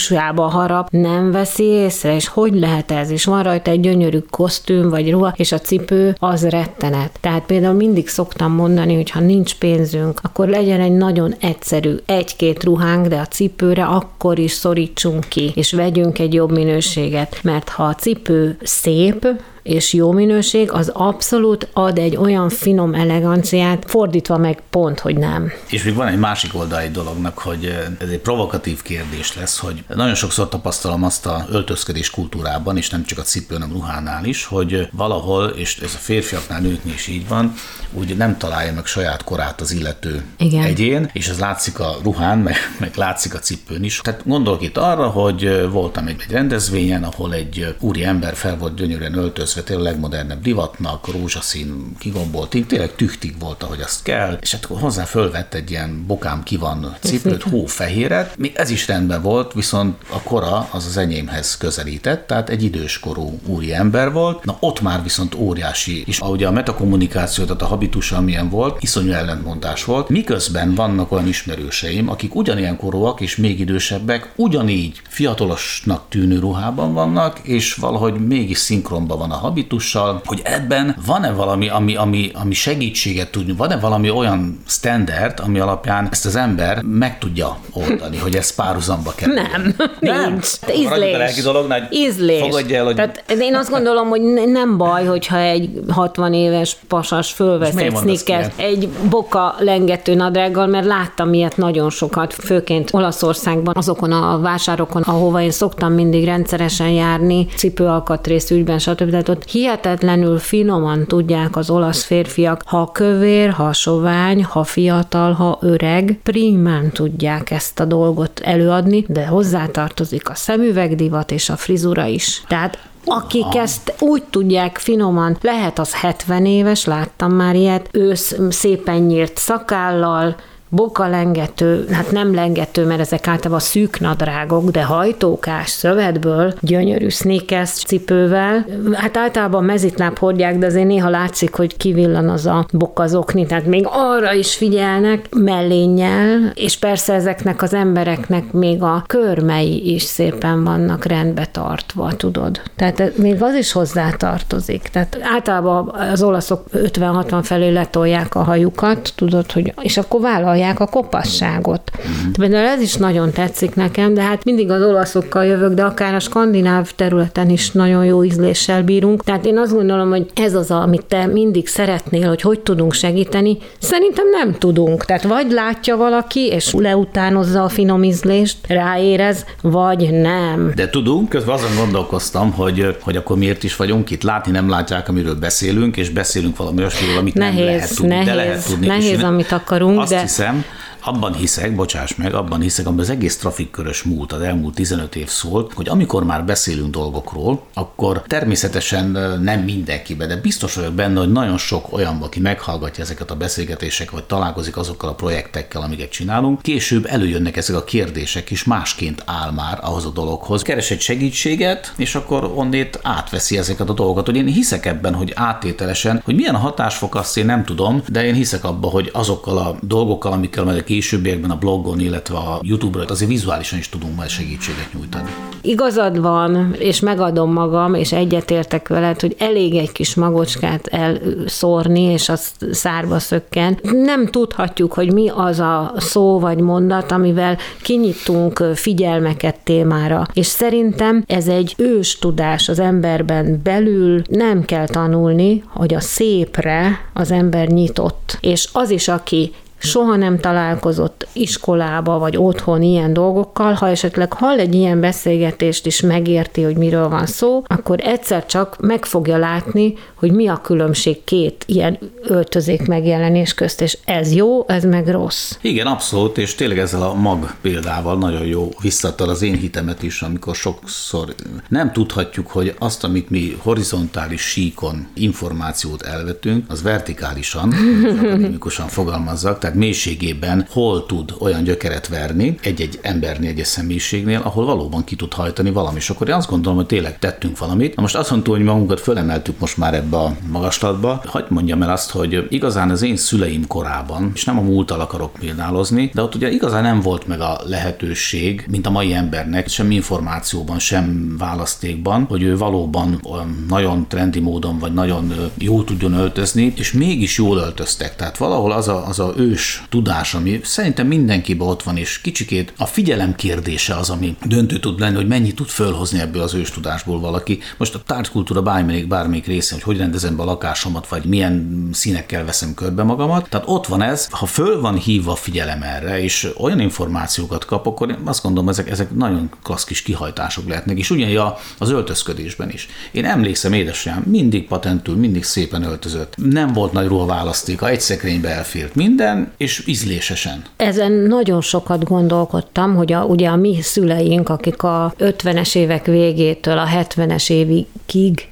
húsjába 0.00 0.42
harap, 0.42 0.88
nem 0.90 1.30
veszi 1.30 1.64
észre, 1.64 2.14
és 2.14 2.28
hogy 2.28 2.54
lehet 2.54 2.90
ez? 2.90 3.10
És 3.10 3.24
van 3.24 3.42
rajta 3.42 3.70
egy 3.70 3.80
gyönyörű 3.80 4.18
kosztüm, 4.18 4.88
vagy 4.88 5.10
ruha, 5.10 5.32
és 5.36 5.52
a 5.52 5.58
cipő 5.58 6.16
az 6.18 6.48
rettenet. 6.48 7.18
Tehát 7.20 7.42
például 7.42 7.74
mindig 7.74 8.08
szoktam 8.08 8.52
mondani, 8.52 8.94
hogy 8.94 9.10
ha 9.10 9.20
nincs 9.20 9.54
pénzünk, 9.54 10.20
akkor 10.22 10.48
legyen 10.48 10.80
egy 10.80 10.92
nagyon 10.92 11.34
egyszerű 11.40 11.94
egy-két 12.06 12.64
ruhánk, 12.64 13.06
de 13.06 13.18
a 13.18 13.26
cipőre 13.26 13.84
akkor 13.84 14.38
is 14.38 14.52
szorítsunk 14.52 15.24
ki, 15.28 15.52
és 15.54 15.72
vegyünk 15.72 16.18
egy 16.18 16.34
jobb 16.34 16.50
minőséget, 16.50 17.38
mert 17.42 17.68
ha 17.68 17.82
a 17.82 17.94
cipő 17.94 18.56
szép, 18.62 19.26
és 19.70 19.92
jó 19.92 20.12
minőség, 20.12 20.72
az 20.72 20.90
abszolút 20.94 21.68
ad 21.72 21.98
egy 21.98 22.16
olyan 22.16 22.48
finom 22.48 22.94
eleganciát, 22.94 23.84
fordítva 23.86 24.36
meg 24.36 24.62
pont, 24.70 25.00
hogy 25.00 25.16
nem. 25.16 25.52
És 25.68 25.82
még 25.82 25.94
van 25.94 26.06
egy 26.06 26.18
másik 26.18 26.54
oldal 26.54 26.80
egy 26.80 26.90
dolognak, 26.90 27.38
hogy 27.38 27.64
ez 28.00 28.08
egy 28.08 28.18
provokatív 28.18 28.82
kérdés 28.82 29.36
lesz, 29.36 29.58
hogy 29.58 29.84
nagyon 29.94 30.14
sokszor 30.14 30.48
tapasztalom 30.48 31.04
azt 31.04 31.26
a 31.26 31.46
öltözködés 31.50 32.10
kultúrában, 32.10 32.76
és 32.76 32.90
nem 32.90 33.04
csak 33.04 33.18
a 33.18 33.22
cipőn, 33.22 33.62
a 33.62 33.68
ruhánál 33.72 34.24
is, 34.24 34.44
hogy 34.44 34.88
valahol, 34.92 35.46
és 35.46 35.78
ez 35.82 35.94
a 35.94 35.98
férfiaknál, 35.98 36.60
nőknél 36.60 36.94
is 36.94 37.06
így 37.06 37.28
van, 37.28 37.54
úgy 37.92 38.16
nem 38.16 38.38
találja 38.38 38.72
meg 38.72 38.86
saját 38.86 39.24
korát 39.24 39.60
az 39.60 39.72
illető 39.72 40.24
Igen. 40.38 40.64
egyén, 40.64 41.10
és 41.12 41.28
ez 41.28 41.38
látszik 41.38 41.78
a 41.78 41.96
ruhán, 42.02 42.38
meg, 42.38 42.56
meg 42.78 42.92
látszik 42.94 43.34
a 43.34 43.38
cipőn 43.38 43.84
is. 43.84 44.00
Tehát 44.02 44.22
gondolok 44.26 44.62
itt 44.62 44.76
arra, 44.76 45.06
hogy 45.08 45.70
voltam 45.70 46.06
egy, 46.06 46.22
egy 46.26 46.32
rendezvényen, 46.32 47.04
ahol 47.04 47.34
egy 47.34 47.74
úri 47.80 48.04
ember 48.04 48.34
fel 48.34 48.56
volt 48.56 48.74
gyönyörűen 48.74 49.14
öltözve, 49.14 49.59
tényleg 49.62 49.86
a 49.86 49.88
legmodernebb 49.90 50.42
divatnak, 50.42 51.12
rózsaszín 51.12 51.96
kigombolt, 51.98 52.56
tényleg 52.66 52.94
tüchtig 52.94 53.34
volt, 53.38 53.62
ahogy 53.62 53.80
azt 53.80 54.02
kell, 54.02 54.38
és 54.40 54.52
hát 54.52 54.64
hozzá 54.64 55.04
fölvett 55.04 55.54
egy 55.54 55.70
ilyen 55.70 56.04
bokám 56.06 56.42
ki 56.42 56.56
van 56.56 56.96
cipőt, 57.00 57.42
hófehéret, 57.42 58.36
még 58.36 58.52
ez 58.54 58.70
is 58.70 58.86
rendben 58.86 59.22
volt, 59.22 59.52
viszont 59.52 59.96
a 60.08 60.22
kora 60.22 60.68
az 60.70 60.86
az 60.86 60.96
enyémhez 60.96 61.56
közelített, 61.56 62.26
tehát 62.26 62.48
egy 62.48 62.62
időskorú 62.62 63.40
úri 63.46 63.74
ember 63.74 64.12
volt, 64.12 64.44
na 64.44 64.56
ott 64.60 64.80
már 64.80 65.02
viszont 65.02 65.34
óriási, 65.34 66.02
és 66.06 66.18
ahogy 66.18 66.44
a 66.44 66.50
metakommunikáció, 66.50 67.44
tehát 67.44 67.62
a 67.62 67.66
habitusa 67.66 68.16
amilyen 68.16 68.48
volt, 68.48 68.82
iszonyú 68.82 69.12
ellentmondás 69.12 69.84
volt, 69.84 70.08
miközben 70.08 70.74
vannak 70.74 71.12
olyan 71.12 71.28
ismerőseim, 71.28 72.08
akik 72.08 72.34
ugyanilyen 72.34 72.76
korúak 72.76 73.20
és 73.20 73.36
még 73.36 73.60
idősebbek, 73.60 74.32
ugyanígy 74.36 75.02
fiatalosnak 75.08 76.08
tűnő 76.08 76.38
ruhában 76.38 76.92
vannak, 76.92 77.38
és 77.42 77.74
valahogy 77.74 78.26
mégis 78.26 78.58
szinkronban 78.58 79.18
van 79.18 79.30
a 79.30 79.36
habitussal, 79.40 80.20
hogy 80.24 80.40
ebben 80.44 80.96
van-e 81.06 81.32
valami, 81.32 81.68
ami, 81.68 81.96
ami, 81.96 82.30
ami 82.34 82.54
segítséget 82.54 83.30
tudni, 83.30 83.52
van-e 83.52 83.78
valami 83.78 84.10
olyan 84.10 84.62
standard, 84.66 85.40
ami 85.44 85.58
alapján 85.58 86.08
ezt 86.10 86.26
az 86.26 86.36
ember 86.36 86.82
meg 86.82 87.18
tudja 87.18 87.58
oldani, 87.72 88.16
hogy 88.16 88.34
ez 88.34 88.54
párhuzamba 88.54 89.12
kell. 89.16 89.32
Nem, 89.32 89.74
Nem? 90.00 90.30
nincs. 90.32 90.48
Ízlés. 90.76 91.16
lelki 91.16 91.40
dolog, 91.40 91.66
nagy 91.66 91.82
Ízlés. 91.90 92.40
fogadja 92.40 92.78
el, 92.78 92.84
hogy 92.84 92.94
Tehát 92.94 93.24
én 93.40 93.54
azt 93.54 93.70
gondolom, 93.70 94.08
hogy 94.08 94.20
ne- 94.20 94.44
nem 94.44 94.76
baj, 94.76 95.04
hogyha 95.04 95.38
egy 95.38 95.70
60 95.88 96.34
éves 96.34 96.76
pasas 96.88 97.32
fölvesz 97.32 97.76
egy 97.76 97.96
sneakert 97.96 98.60
egy 98.60 98.88
boka 99.08 99.54
lengető 99.58 100.14
nadrággal, 100.14 100.66
mert 100.66 100.86
láttam 100.86 101.32
ilyet 101.32 101.56
nagyon 101.56 101.90
sokat, 101.90 102.34
főként 102.34 102.88
Olaszországban, 102.92 103.74
azokon 103.76 104.12
a 104.12 104.38
vásárokon, 104.38 105.02
ahova 105.02 105.40
én 105.40 105.50
szoktam 105.50 105.92
mindig 105.92 106.24
rendszeresen 106.24 106.88
járni, 106.88 107.46
cipőalkatrész 107.56 108.50
ügyben, 108.50 108.78
stb. 108.78 109.10
Tehát 109.10 109.28
ott 109.30 109.50
hihetetlenül 109.50 110.38
finoman 110.38 111.06
tudják 111.06 111.56
az 111.56 111.70
olasz 111.70 112.04
férfiak, 112.04 112.62
ha 112.66 112.90
kövér, 112.92 113.50
ha 113.50 113.72
sovány, 113.72 114.44
ha 114.44 114.64
fiatal, 114.64 115.32
ha 115.32 115.58
öreg, 115.60 116.20
primán 116.22 116.90
tudják 116.90 117.50
ezt 117.50 117.80
a 117.80 117.84
dolgot 117.84 118.40
előadni, 118.40 119.04
de 119.08 119.26
hozzátartozik 119.26 120.28
a 120.28 120.34
szemüvegdivat 120.34 121.30
és 121.30 121.48
a 121.48 121.56
frizura 121.56 122.04
is. 122.06 122.42
Tehát 122.48 122.78
akik 123.04 123.54
ezt 123.54 123.94
úgy 123.98 124.22
tudják 124.30 124.78
finoman, 124.78 125.36
lehet 125.40 125.78
az 125.78 125.94
70 125.94 126.46
éves, 126.46 126.84
láttam 126.84 127.32
már 127.32 127.54
ilyet, 127.54 127.88
ősz 127.92 128.36
szépen 128.50 129.00
nyírt 129.00 129.36
szakállal, 129.36 130.36
boka 130.70 131.08
lengető, 131.08 131.86
hát 131.90 132.10
nem 132.10 132.34
lengető, 132.34 132.86
mert 132.86 133.00
ezek 133.00 133.26
általában 133.26 133.60
szűk 133.60 134.00
nadrágok, 134.00 134.70
de 134.70 134.82
hajtókás 134.82 135.68
szövetből, 135.68 136.54
gyönyörű 136.60 137.08
sneakers 137.08 137.70
cipővel. 137.70 138.66
Hát 138.92 139.16
általában 139.16 139.64
mezitláb 139.64 140.18
hordják, 140.18 140.58
de 140.58 140.66
azért 140.66 140.86
néha 140.86 141.08
látszik, 141.08 141.54
hogy 141.54 141.76
kivillan 141.76 142.28
az 142.28 142.46
a 142.46 142.66
bokazokni, 142.72 143.46
tehát 143.46 143.66
még 143.66 143.86
arra 143.88 144.32
is 144.32 144.56
figyelnek 144.56 145.26
mellénnyel, 145.36 146.52
és 146.54 146.78
persze 146.78 147.14
ezeknek 147.14 147.62
az 147.62 147.74
embereknek 147.74 148.52
még 148.52 148.82
a 148.82 149.04
körmei 149.06 149.92
is 149.94 150.02
szépen 150.02 150.64
vannak 150.64 151.04
rendbe 151.04 151.46
tartva, 151.46 152.12
tudod. 152.16 152.60
Tehát 152.76 153.16
még 153.16 153.42
az 153.42 153.54
is 153.54 153.72
hozzá 153.72 154.10
tartozik. 154.10 154.82
Tehát 154.82 155.18
általában 155.22 155.88
az 156.12 156.22
olaszok 156.22 156.64
50-60 156.72 157.40
felé 157.42 157.68
letolják 157.68 158.34
a 158.34 158.42
hajukat, 158.42 159.12
tudod, 159.16 159.52
hogy, 159.52 159.72
és 159.80 159.96
akkor 159.96 160.20
vállalják 160.60 160.80
a 160.80 160.86
kopasságot. 160.86 161.90
Mm. 162.08 162.30
Például 162.32 162.66
ez 162.66 162.80
is 162.80 162.94
nagyon 162.94 163.30
tetszik 163.30 163.74
nekem, 163.74 164.14
de 164.14 164.22
hát 164.22 164.44
mindig 164.44 164.70
az 164.70 164.82
olaszokkal 164.82 165.44
jövök, 165.44 165.72
de 165.72 165.82
akár 165.82 166.14
a 166.14 166.20
skandináv 166.20 166.90
területen 166.96 167.50
is 167.50 167.70
nagyon 167.70 168.04
jó 168.04 168.24
ízléssel 168.24 168.82
bírunk. 168.82 169.24
Tehát 169.24 169.46
én 169.46 169.58
azt 169.58 169.72
gondolom, 169.72 170.08
hogy 170.10 170.26
ez 170.34 170.54
az, 170.54 170.70
amit 170.70 171.04
te 171.04 171.26
mindig 171.26 171.68
szeretnél, 171.68 172.28
hogy 172.28 172.40
hogy 172.40 172.60
tudunk 172.60 172.92
segíteni. 172.92 173.58
Szerintem 173.78 174.30
nem 174.30 174.54
tudunk. 174.58 175.04
Tehát 175.04 175.22
vagy 175.22 175.50
látja 175.50 175.96
valaki, 175.96 176.46
és 176.46 176.72
leutánozza 176.72 177.62
a 177.62 177.68
finom 177.68 178.02
ízlést, 178.02 178.56
ráérez, 178.68 179.44
vagy 179.62 180.10
nem. 180.10 180.72
De 180.74 180.90
tudunk, 180.90 181.28
közben 181.28 181.54
azon 181.54 181.76
gondolkoztam, 181.76 182.52
hogy, 182.52 182.96
hogy 183.00 183.16
akkor 183.16 183.36
miért 183.36 183.64
is 183.64 183.76
vagyunk 183.76 184.10
itt. 184.10 184.22
Látni 184.22 184.52
nem 184.52 184.68
látják, 184.68 185.08
amiről 185.08 185.34
beszélünk, 185.34 185.96
és 185.96 186.08
beszélünk 186.08 186.56
valami 186.56 186.78
olyasmiről, 186.78 187.18
amit 187.18 187.34
nehéz, 187.34 187.56
nem 187.56 187.66
lehet 187.66 187.94
tudni, 187.94 188.08
nehéz, 188.08 188.26
de 188.26 188.34
lehet 188.34 188.66
tudni. 188.66 188.86
Nehéz, 188.86 189.22
amit 189.22 189.52
akarunk, 189.52 190.00
azt 190.00 190.10
de... 190.10 190.20
hiszem, 190.20 190.49
them. 190.52 190.64
Abban 191.02 191.34
hiszek, 191.34 191.74
bocsáss 191.74 192.14
meg, 192.14 192.34
abban 192.34 192.60
hiszek, 192.60 192.86
amiben 192.86 193.04
az 193.04 193.10
egész 193.10 193.36
trafikkörös 193.36 194.02
múlt, 194.02 194.32
az 194.32 194.40
elmúlt 194.40 194.74
15 194.74 195.16
év 195.16 195.28
szólt, 195.28 195.72
hogy 195.72 195.88
amikor 195.88 196.24
már 196.24 196.44
beszélünk 196.44 196.90
dolgokról, 196.90 197.62
akkor 197.74 198.22
természetesen 198.26 199.04
nem 199.42 199.60
mindenkibe, 199.60 200.26
de 200.26 200.36
biztos 200.36 200.74
vagyok 200.74 200.92
benne, 200.92 201.18
hogy 201.18 201.32
nagyon 201.32 201.58
sok 201.58 201.92
olyan, 201.92 202.22
aki 202.22 202.40
meghallgatja 202.40 203.04
ezeket 203.04 203.30
a 203.30 203.36
beszélgetéseket, 203.36 204.12
vagy 204.12 204.24
találkozik 204.24 204.76
azokkal 204.76 205.08
a 205.08 205.14
projektekkel, 205.14 205.82
amiket 205.82 206.10
csinálunk, 206.10 206.62
később 206.62 207.06
előjönnek 207.06 207.56
ezek 207.56 207.76
a 207.76 207.84
kérdések, 207.84 208.50
és 208.50 208.64
másként 208.64 209.22
áll 209.26 209.50
már 209.50 209.78
ahhoz 209.82 210.04
a 210.04 210.10
dologhoz. 210.10 210.62
Keres 210.62 210.90
egy 210.90 211.00
segítséget, 211.00 211.92
és 211.96 212.14
akkor 212.14 212.52
onnét 212.54 212.98
átveszi 213.02 213.58
ezeket 213.58 213.88
a 213.88 213.92
dolgokat. 213.92 214.26
Hogy 214.26 214.36
én 214.36 214.46
hiszek 214.46 214.86
ebben, 214.86 215.14
hogy 215.14 215.32
áttételesen, 215.34 216.20
hogy 216.24 216.34
milyen 216.34 216.54
a 216.54 216.58
hatásfok, 216.58 217.14
azt 217.14 217.36
én 217.36 217.44
nem 217.44 217.64
tudom, 217.64 218.02
de 218.08 218.24
én 218.24 218.34
hiszek 218.34 218.64
abban, 218.64 218.90
hogy 218.90 219.10
azokkal 219.12 219.58
a 219.58 219.78
dolgokkal, 219.82 220.32
amikkel 220.32 220.64
majd 220.64 220.78
későbbiekben 220.90 221.50
a 221.50 221.56
blogon, 221.56 222.00
illetve 222.00 222.36
a 222.36 222.60
YouTube-ra 222.62 223.04
azért 223.08 223.30
vizuálisan 223.30 223.78
is 223.78 223.88
tudunk 223.88 224.16
majd 224.16 224.28
segítséget 224.28 224.92
nyújtani. 224.94 225.30
Igazad 225.60 226.20
van, 226.20 226.74
és 226.78 227.00
megadom 227.00 227.52
magam, 227.52 227.94
és 227.94 228.12
egyetértek 228.12 228.88
veled, 228.88 229.20
hogy 229.20 229.34
elég 229.38 229.74
egy 229.74 229.92
kis 229.92 230.14
magocskát 230.14 230.86
elszórni, 230.86 232.00
és 232.00 232.28
az 232.28 232.50
szárba 232.70 233.18
szökken. 233.18 233.78
Nem 233.82 234.26
tudhatjuk, 234.26 234.92
hogy 234.92 235.12
mi 235.12 235.28
az 235.28 235.58
a 235.58 235.94
szó 235.96 236.38
vagy 236.38 236.58
mondat, 236.58 237.12
amivel 237.12 237.58
kinyitunk 237.82 238.64
figyelmeket 238.74 239.60
témára. 239.64 240.26
És 240.32 240.46
szerintem 240.46 241.24
ez 241.26 241.48
egy 241.48 241.74
ős 241.76 242.18
tudás 242.18 242.68
az 242.68 242.78
emberben 242.78 243.60
belül, 243.62 244.22
nem 244.28 244.64
kell 244.64 244.86
tanulni, 244.86 245.64
hogy 245.66 245.94
a 245.94 246.00
szépre 246.00 247.00
az 247.12 247.30
ember 247.30 247.68
nyitott. 247.68 248.38
És 248.40 248.68
az 248.72 248.90
is, 248.90 249.08
aki 249.08 249.52
soha 249.80 250.16
nem 250.16 250.38
találkozott 250.38 251.26
iskolába 251.32 252.18
vagy 252.18 252.36
otthon 252.36 252.82
ilyen 252.82 253.12
dolgokkal, 253.12 253.72
ha 253.72 253.88
esetleg 253.88 254.32
hall 254.32 254.58
egy 254.58 254.74
ilyen 254.74 255.00
beszélgetést 255.00 255.86
is 255.86 256.00
megérti, 256.00 256.62
hogy 256.62 256.76
miről 256.76 257.08
van 257.08 257.26
szó, 257.26 257.62
akkor 257.66 257.98
egyszer 258.02 258.46
csak 258.46 258.76
meg 258.80 259.04
fogja 259.04 259.36
látni, 259.36 259.94
hogy 260.14 260.32
mi 260.32 260.48
a 260.48 260.60
különbség 260.60 261.24
két 261.24 261.64
ilyen 261.66 261.98
öltözék 262.22 262.86
megjelenés 262.86 263.54
közt, 263.54 263.80
és 263.80 263.98
ez 264.04 264.34
jó, 264.34 264.64
ez 264.68 264.84
meg 264.84 265.08
rossz. 265.08 265.52
Igen, 265.60 265.86
abszolút, 265.86 266.38
és 266.38 266.54
tényleg 266.54 266.78
ezzel 266.78 267.02
a 267.02 267.14
mag 267.14 267.54
példával 267.60 268.18
nagyon 268.18 268.46
jó 268.46 268.68
visszatal 268.82 269.28
az 269.28 269.42
én 269.42 269.54
hitemet 269.54 270.02
is, 270.02 270.22
amikor 270.22 270.54
sokszor 270.54 271.34
nem 271.68 271.92
tudhatjuk, 271.92 272.46
hogy 272.46 272.74
azt, 272.78 273.04
amit 273.04 273.30
mi 273.30 273.56
horizontális 273.58 274.40
síkon 274.40 275.06
információt 275.14 276.02
elvetünk, 276.02 276.64
az 276.68 276.82
vertikálisan, 276.82 277.74
akadémikusan 278.18 278.88
fogalmazzak, 278.88 279.58
tehát 279.58 279.69
mélységében 279.74 280.66
hol 280.70 281.06
tud 281.06 281.34
olyan 281.38 281.62
gyökeret 281.62 282.08
verni 282.08 282.58
egy-egy 282.62 282.98
embernél, 283.02 283.48
egy-egy 283.48 283.64
személyiségnél, 283.64 284.40
ahol 284.44 284.64
valóban 284.64 285.04
ki 285.04 285.16
tud 285.16 285.32
hajtani 285.32 285.70
valami. 285.70 285.96
És 285.96 286.10
akkor 286.10 286.28
én 286.28 286.34
azt 286.34 286.48
gondolom, 286.48 286.76
hogy 286.76 286.86
tényleg 286.86 287.18
tettünk 287.18 287.58
valamit. 287.58 287.96
Na 287.96 288.02
most 288.02 288.16
azt 288.16 288.30
mondtuk, 288.30 288.54
hogy 288.54 288.64
magunkat 288.64 289.00
fölemeltük 289.00 289.58
most 289.58 289.76
már 289.76 289.94
ebbe 289.94 290.16
a 290.16 290.36
magaslatba. 290.50 291.22
Hagy 291.26 291.44
mondjam 291.48 291.82
el 291.82 291.90
azt, 291.90 292.10
hogy 292.10 292.46
igazán 292.48 292.90
az 292.90 293.02
én 293.02 293.16
szüleim 293.16 293.66
korában, 293.66 294.30
és 294.34 294.44
nem 294.44 294.58
a 294.58 294.62
múltal 294.62 295.00
akarok 295.00 295.32
példálozni, 295.32 296.10
de 296.14 296.22
ott 296.22 296.34
ugye 296.34 296.50
igazán 296.50 296.82
nem 296.82 297.00
volt 297.00 297.26
meg 297.26 297.40
a 297.40 297.60
lehetőség, 297.66 298.66
mint 298.70 298.86
a 298.86 298.90
mai 298.90 299.14
embernek, 299.14 299.68
sem 299.68 299.90
információban, 299.90 300.78
sem 300.78 301.34
választékban, 301.38 302.24
hogy 302.28 302.42
ő 302.42 302.56
valóban 302.56 303.20
nagyon 303.68 304.08
trendi 304.08 304.40
módon, 304.40 304.78
vagy 304.78 304.92
nagyon 304.92 305.34
jól 305.58 305.84
tudjon 305.84 306.12
öltözni, 306.12 306.72
és 306.76 306.92
mégis 306.92 307.38
jól 307.38 307.58
öltöztek. 307.58 308.16
Tehát 308.16 308.36
valahol 308.36 308.72
az 308.72 308.88
a, 308.88 309.06
az 309.06 309.18
a 309.18 309.32
ős 309.36 309.59
erős 309.60 309.82
tudás, 309.88 310.34
ami 310.34 310.60
szerintem 310.62 311.06
mindenkiben 311.06 311.68
ott 311.68 311.82
van, 311.82 311.96
és 311.96 312.20
kicsikét 312.20 312.72
a 312.76 312.86
figyelem 312.86 313.34
kérdése 313.34 313.96
az, 313.96 314.10
ami 314.10 314.36
döntő 314.44 314.78
tud 314.78 315.00
lenni, 315.00 315.16
hogy 315.16 315.26
mennyit 315.26 315.54
tud 315.54 315.68
fölhozni 315.68 316.20
ebből 316.20 316.42
az 316.42 316.54
ős 316.54 316.70
tudásból 316.70 317.20
valaki. 317.20 317.58
Most 317.76 317.94
a 317.94 318.02
tárgykultúra 318.06 318.62
bármelyik, 318.62 319.08
bármelyik 319.08 319.46
része, 319.46 319.74
hogy 319.74 319.82
hogy 319.82 319.98
rendezem 319.98 320.36
be 320.36 320.42
a 320.42 320.44
lakásomat, 320.44 321.08
vagy 321.08 321.24
milyen 321.24 321.88
színekkel 321.92 322.44
veszem 322.44 322.74
körbe 322.74 323.02
magamat. 323.02 323.48
Tehát 323.48 323.68
ott 323.68 323.86
van 323.86 324.02
ez, 324.02 324.28
ha 324.30 324.46
föl 324.46 324.80
van 324.80 324.96
hívva 324.96 325.34
figyelem 325.34 325.82
erre, 325.82 326.22
és 326.22 326.48
olyan 326.58 326.80
információkat 326.80 327.64
kap, 327.64 327.86
akkor 327.86 328.08
én 328.08 328.18
azt 328.24 328.42
gondolom, 328.42 328.68
ezek, 328.68 328.90
ezek 328.90 329.14
nagyon 329.14 329.50
klassz 329.62 329.84
kis 329.84 330.02
kihajtások 330.02 330.68
lehetnek, 330.68 330.98
és 330.98 331.10
ugyanígy 331.10 331.40
az 331.78 331.90
öltözködésben 331.90 332.70
is. 332.70 332.88
Én 333.12 333.24
emlékszem, 333.24 333.72
édesanyám 333.72 334.22
mindig 334.26 334.66
patentül, 334.66 335.16
mindig 335.16 335.44
szépen 335.44 335.82
öltözött. 335.82 336.34
Nem 336.36 336.72
volt 336.72 336.92
nagy 336.92 337.06
ruhaválasztéka, 337.06 337.88
egy 337.88 338.00
szekrénybe 338.00 338.48
elfért 338.48 338.94
minden, 338.94 339.49
és 339.56 339.86
ízlésesen. 339.86 340.62
Ezen 340.76 341.12
nagyon 341.12 341.60
sokat 341.60 342.04
gondolkodtam, 342.04 342.94
hogy 342.94 343.12
a, 343.12 343.24
ugye 343.24 343.48
a 343.48 343.56
mi 343.56 343.80
szüleink, 343.80 344.48
akik 344.48 344.82
a 344.82 345.14
50-es 345.18 345.76
évek 345.76 346.06
végétől 346.06 346.78
a 346.78 346.86
70-es 346.86 347.50
évig 347.50 347.86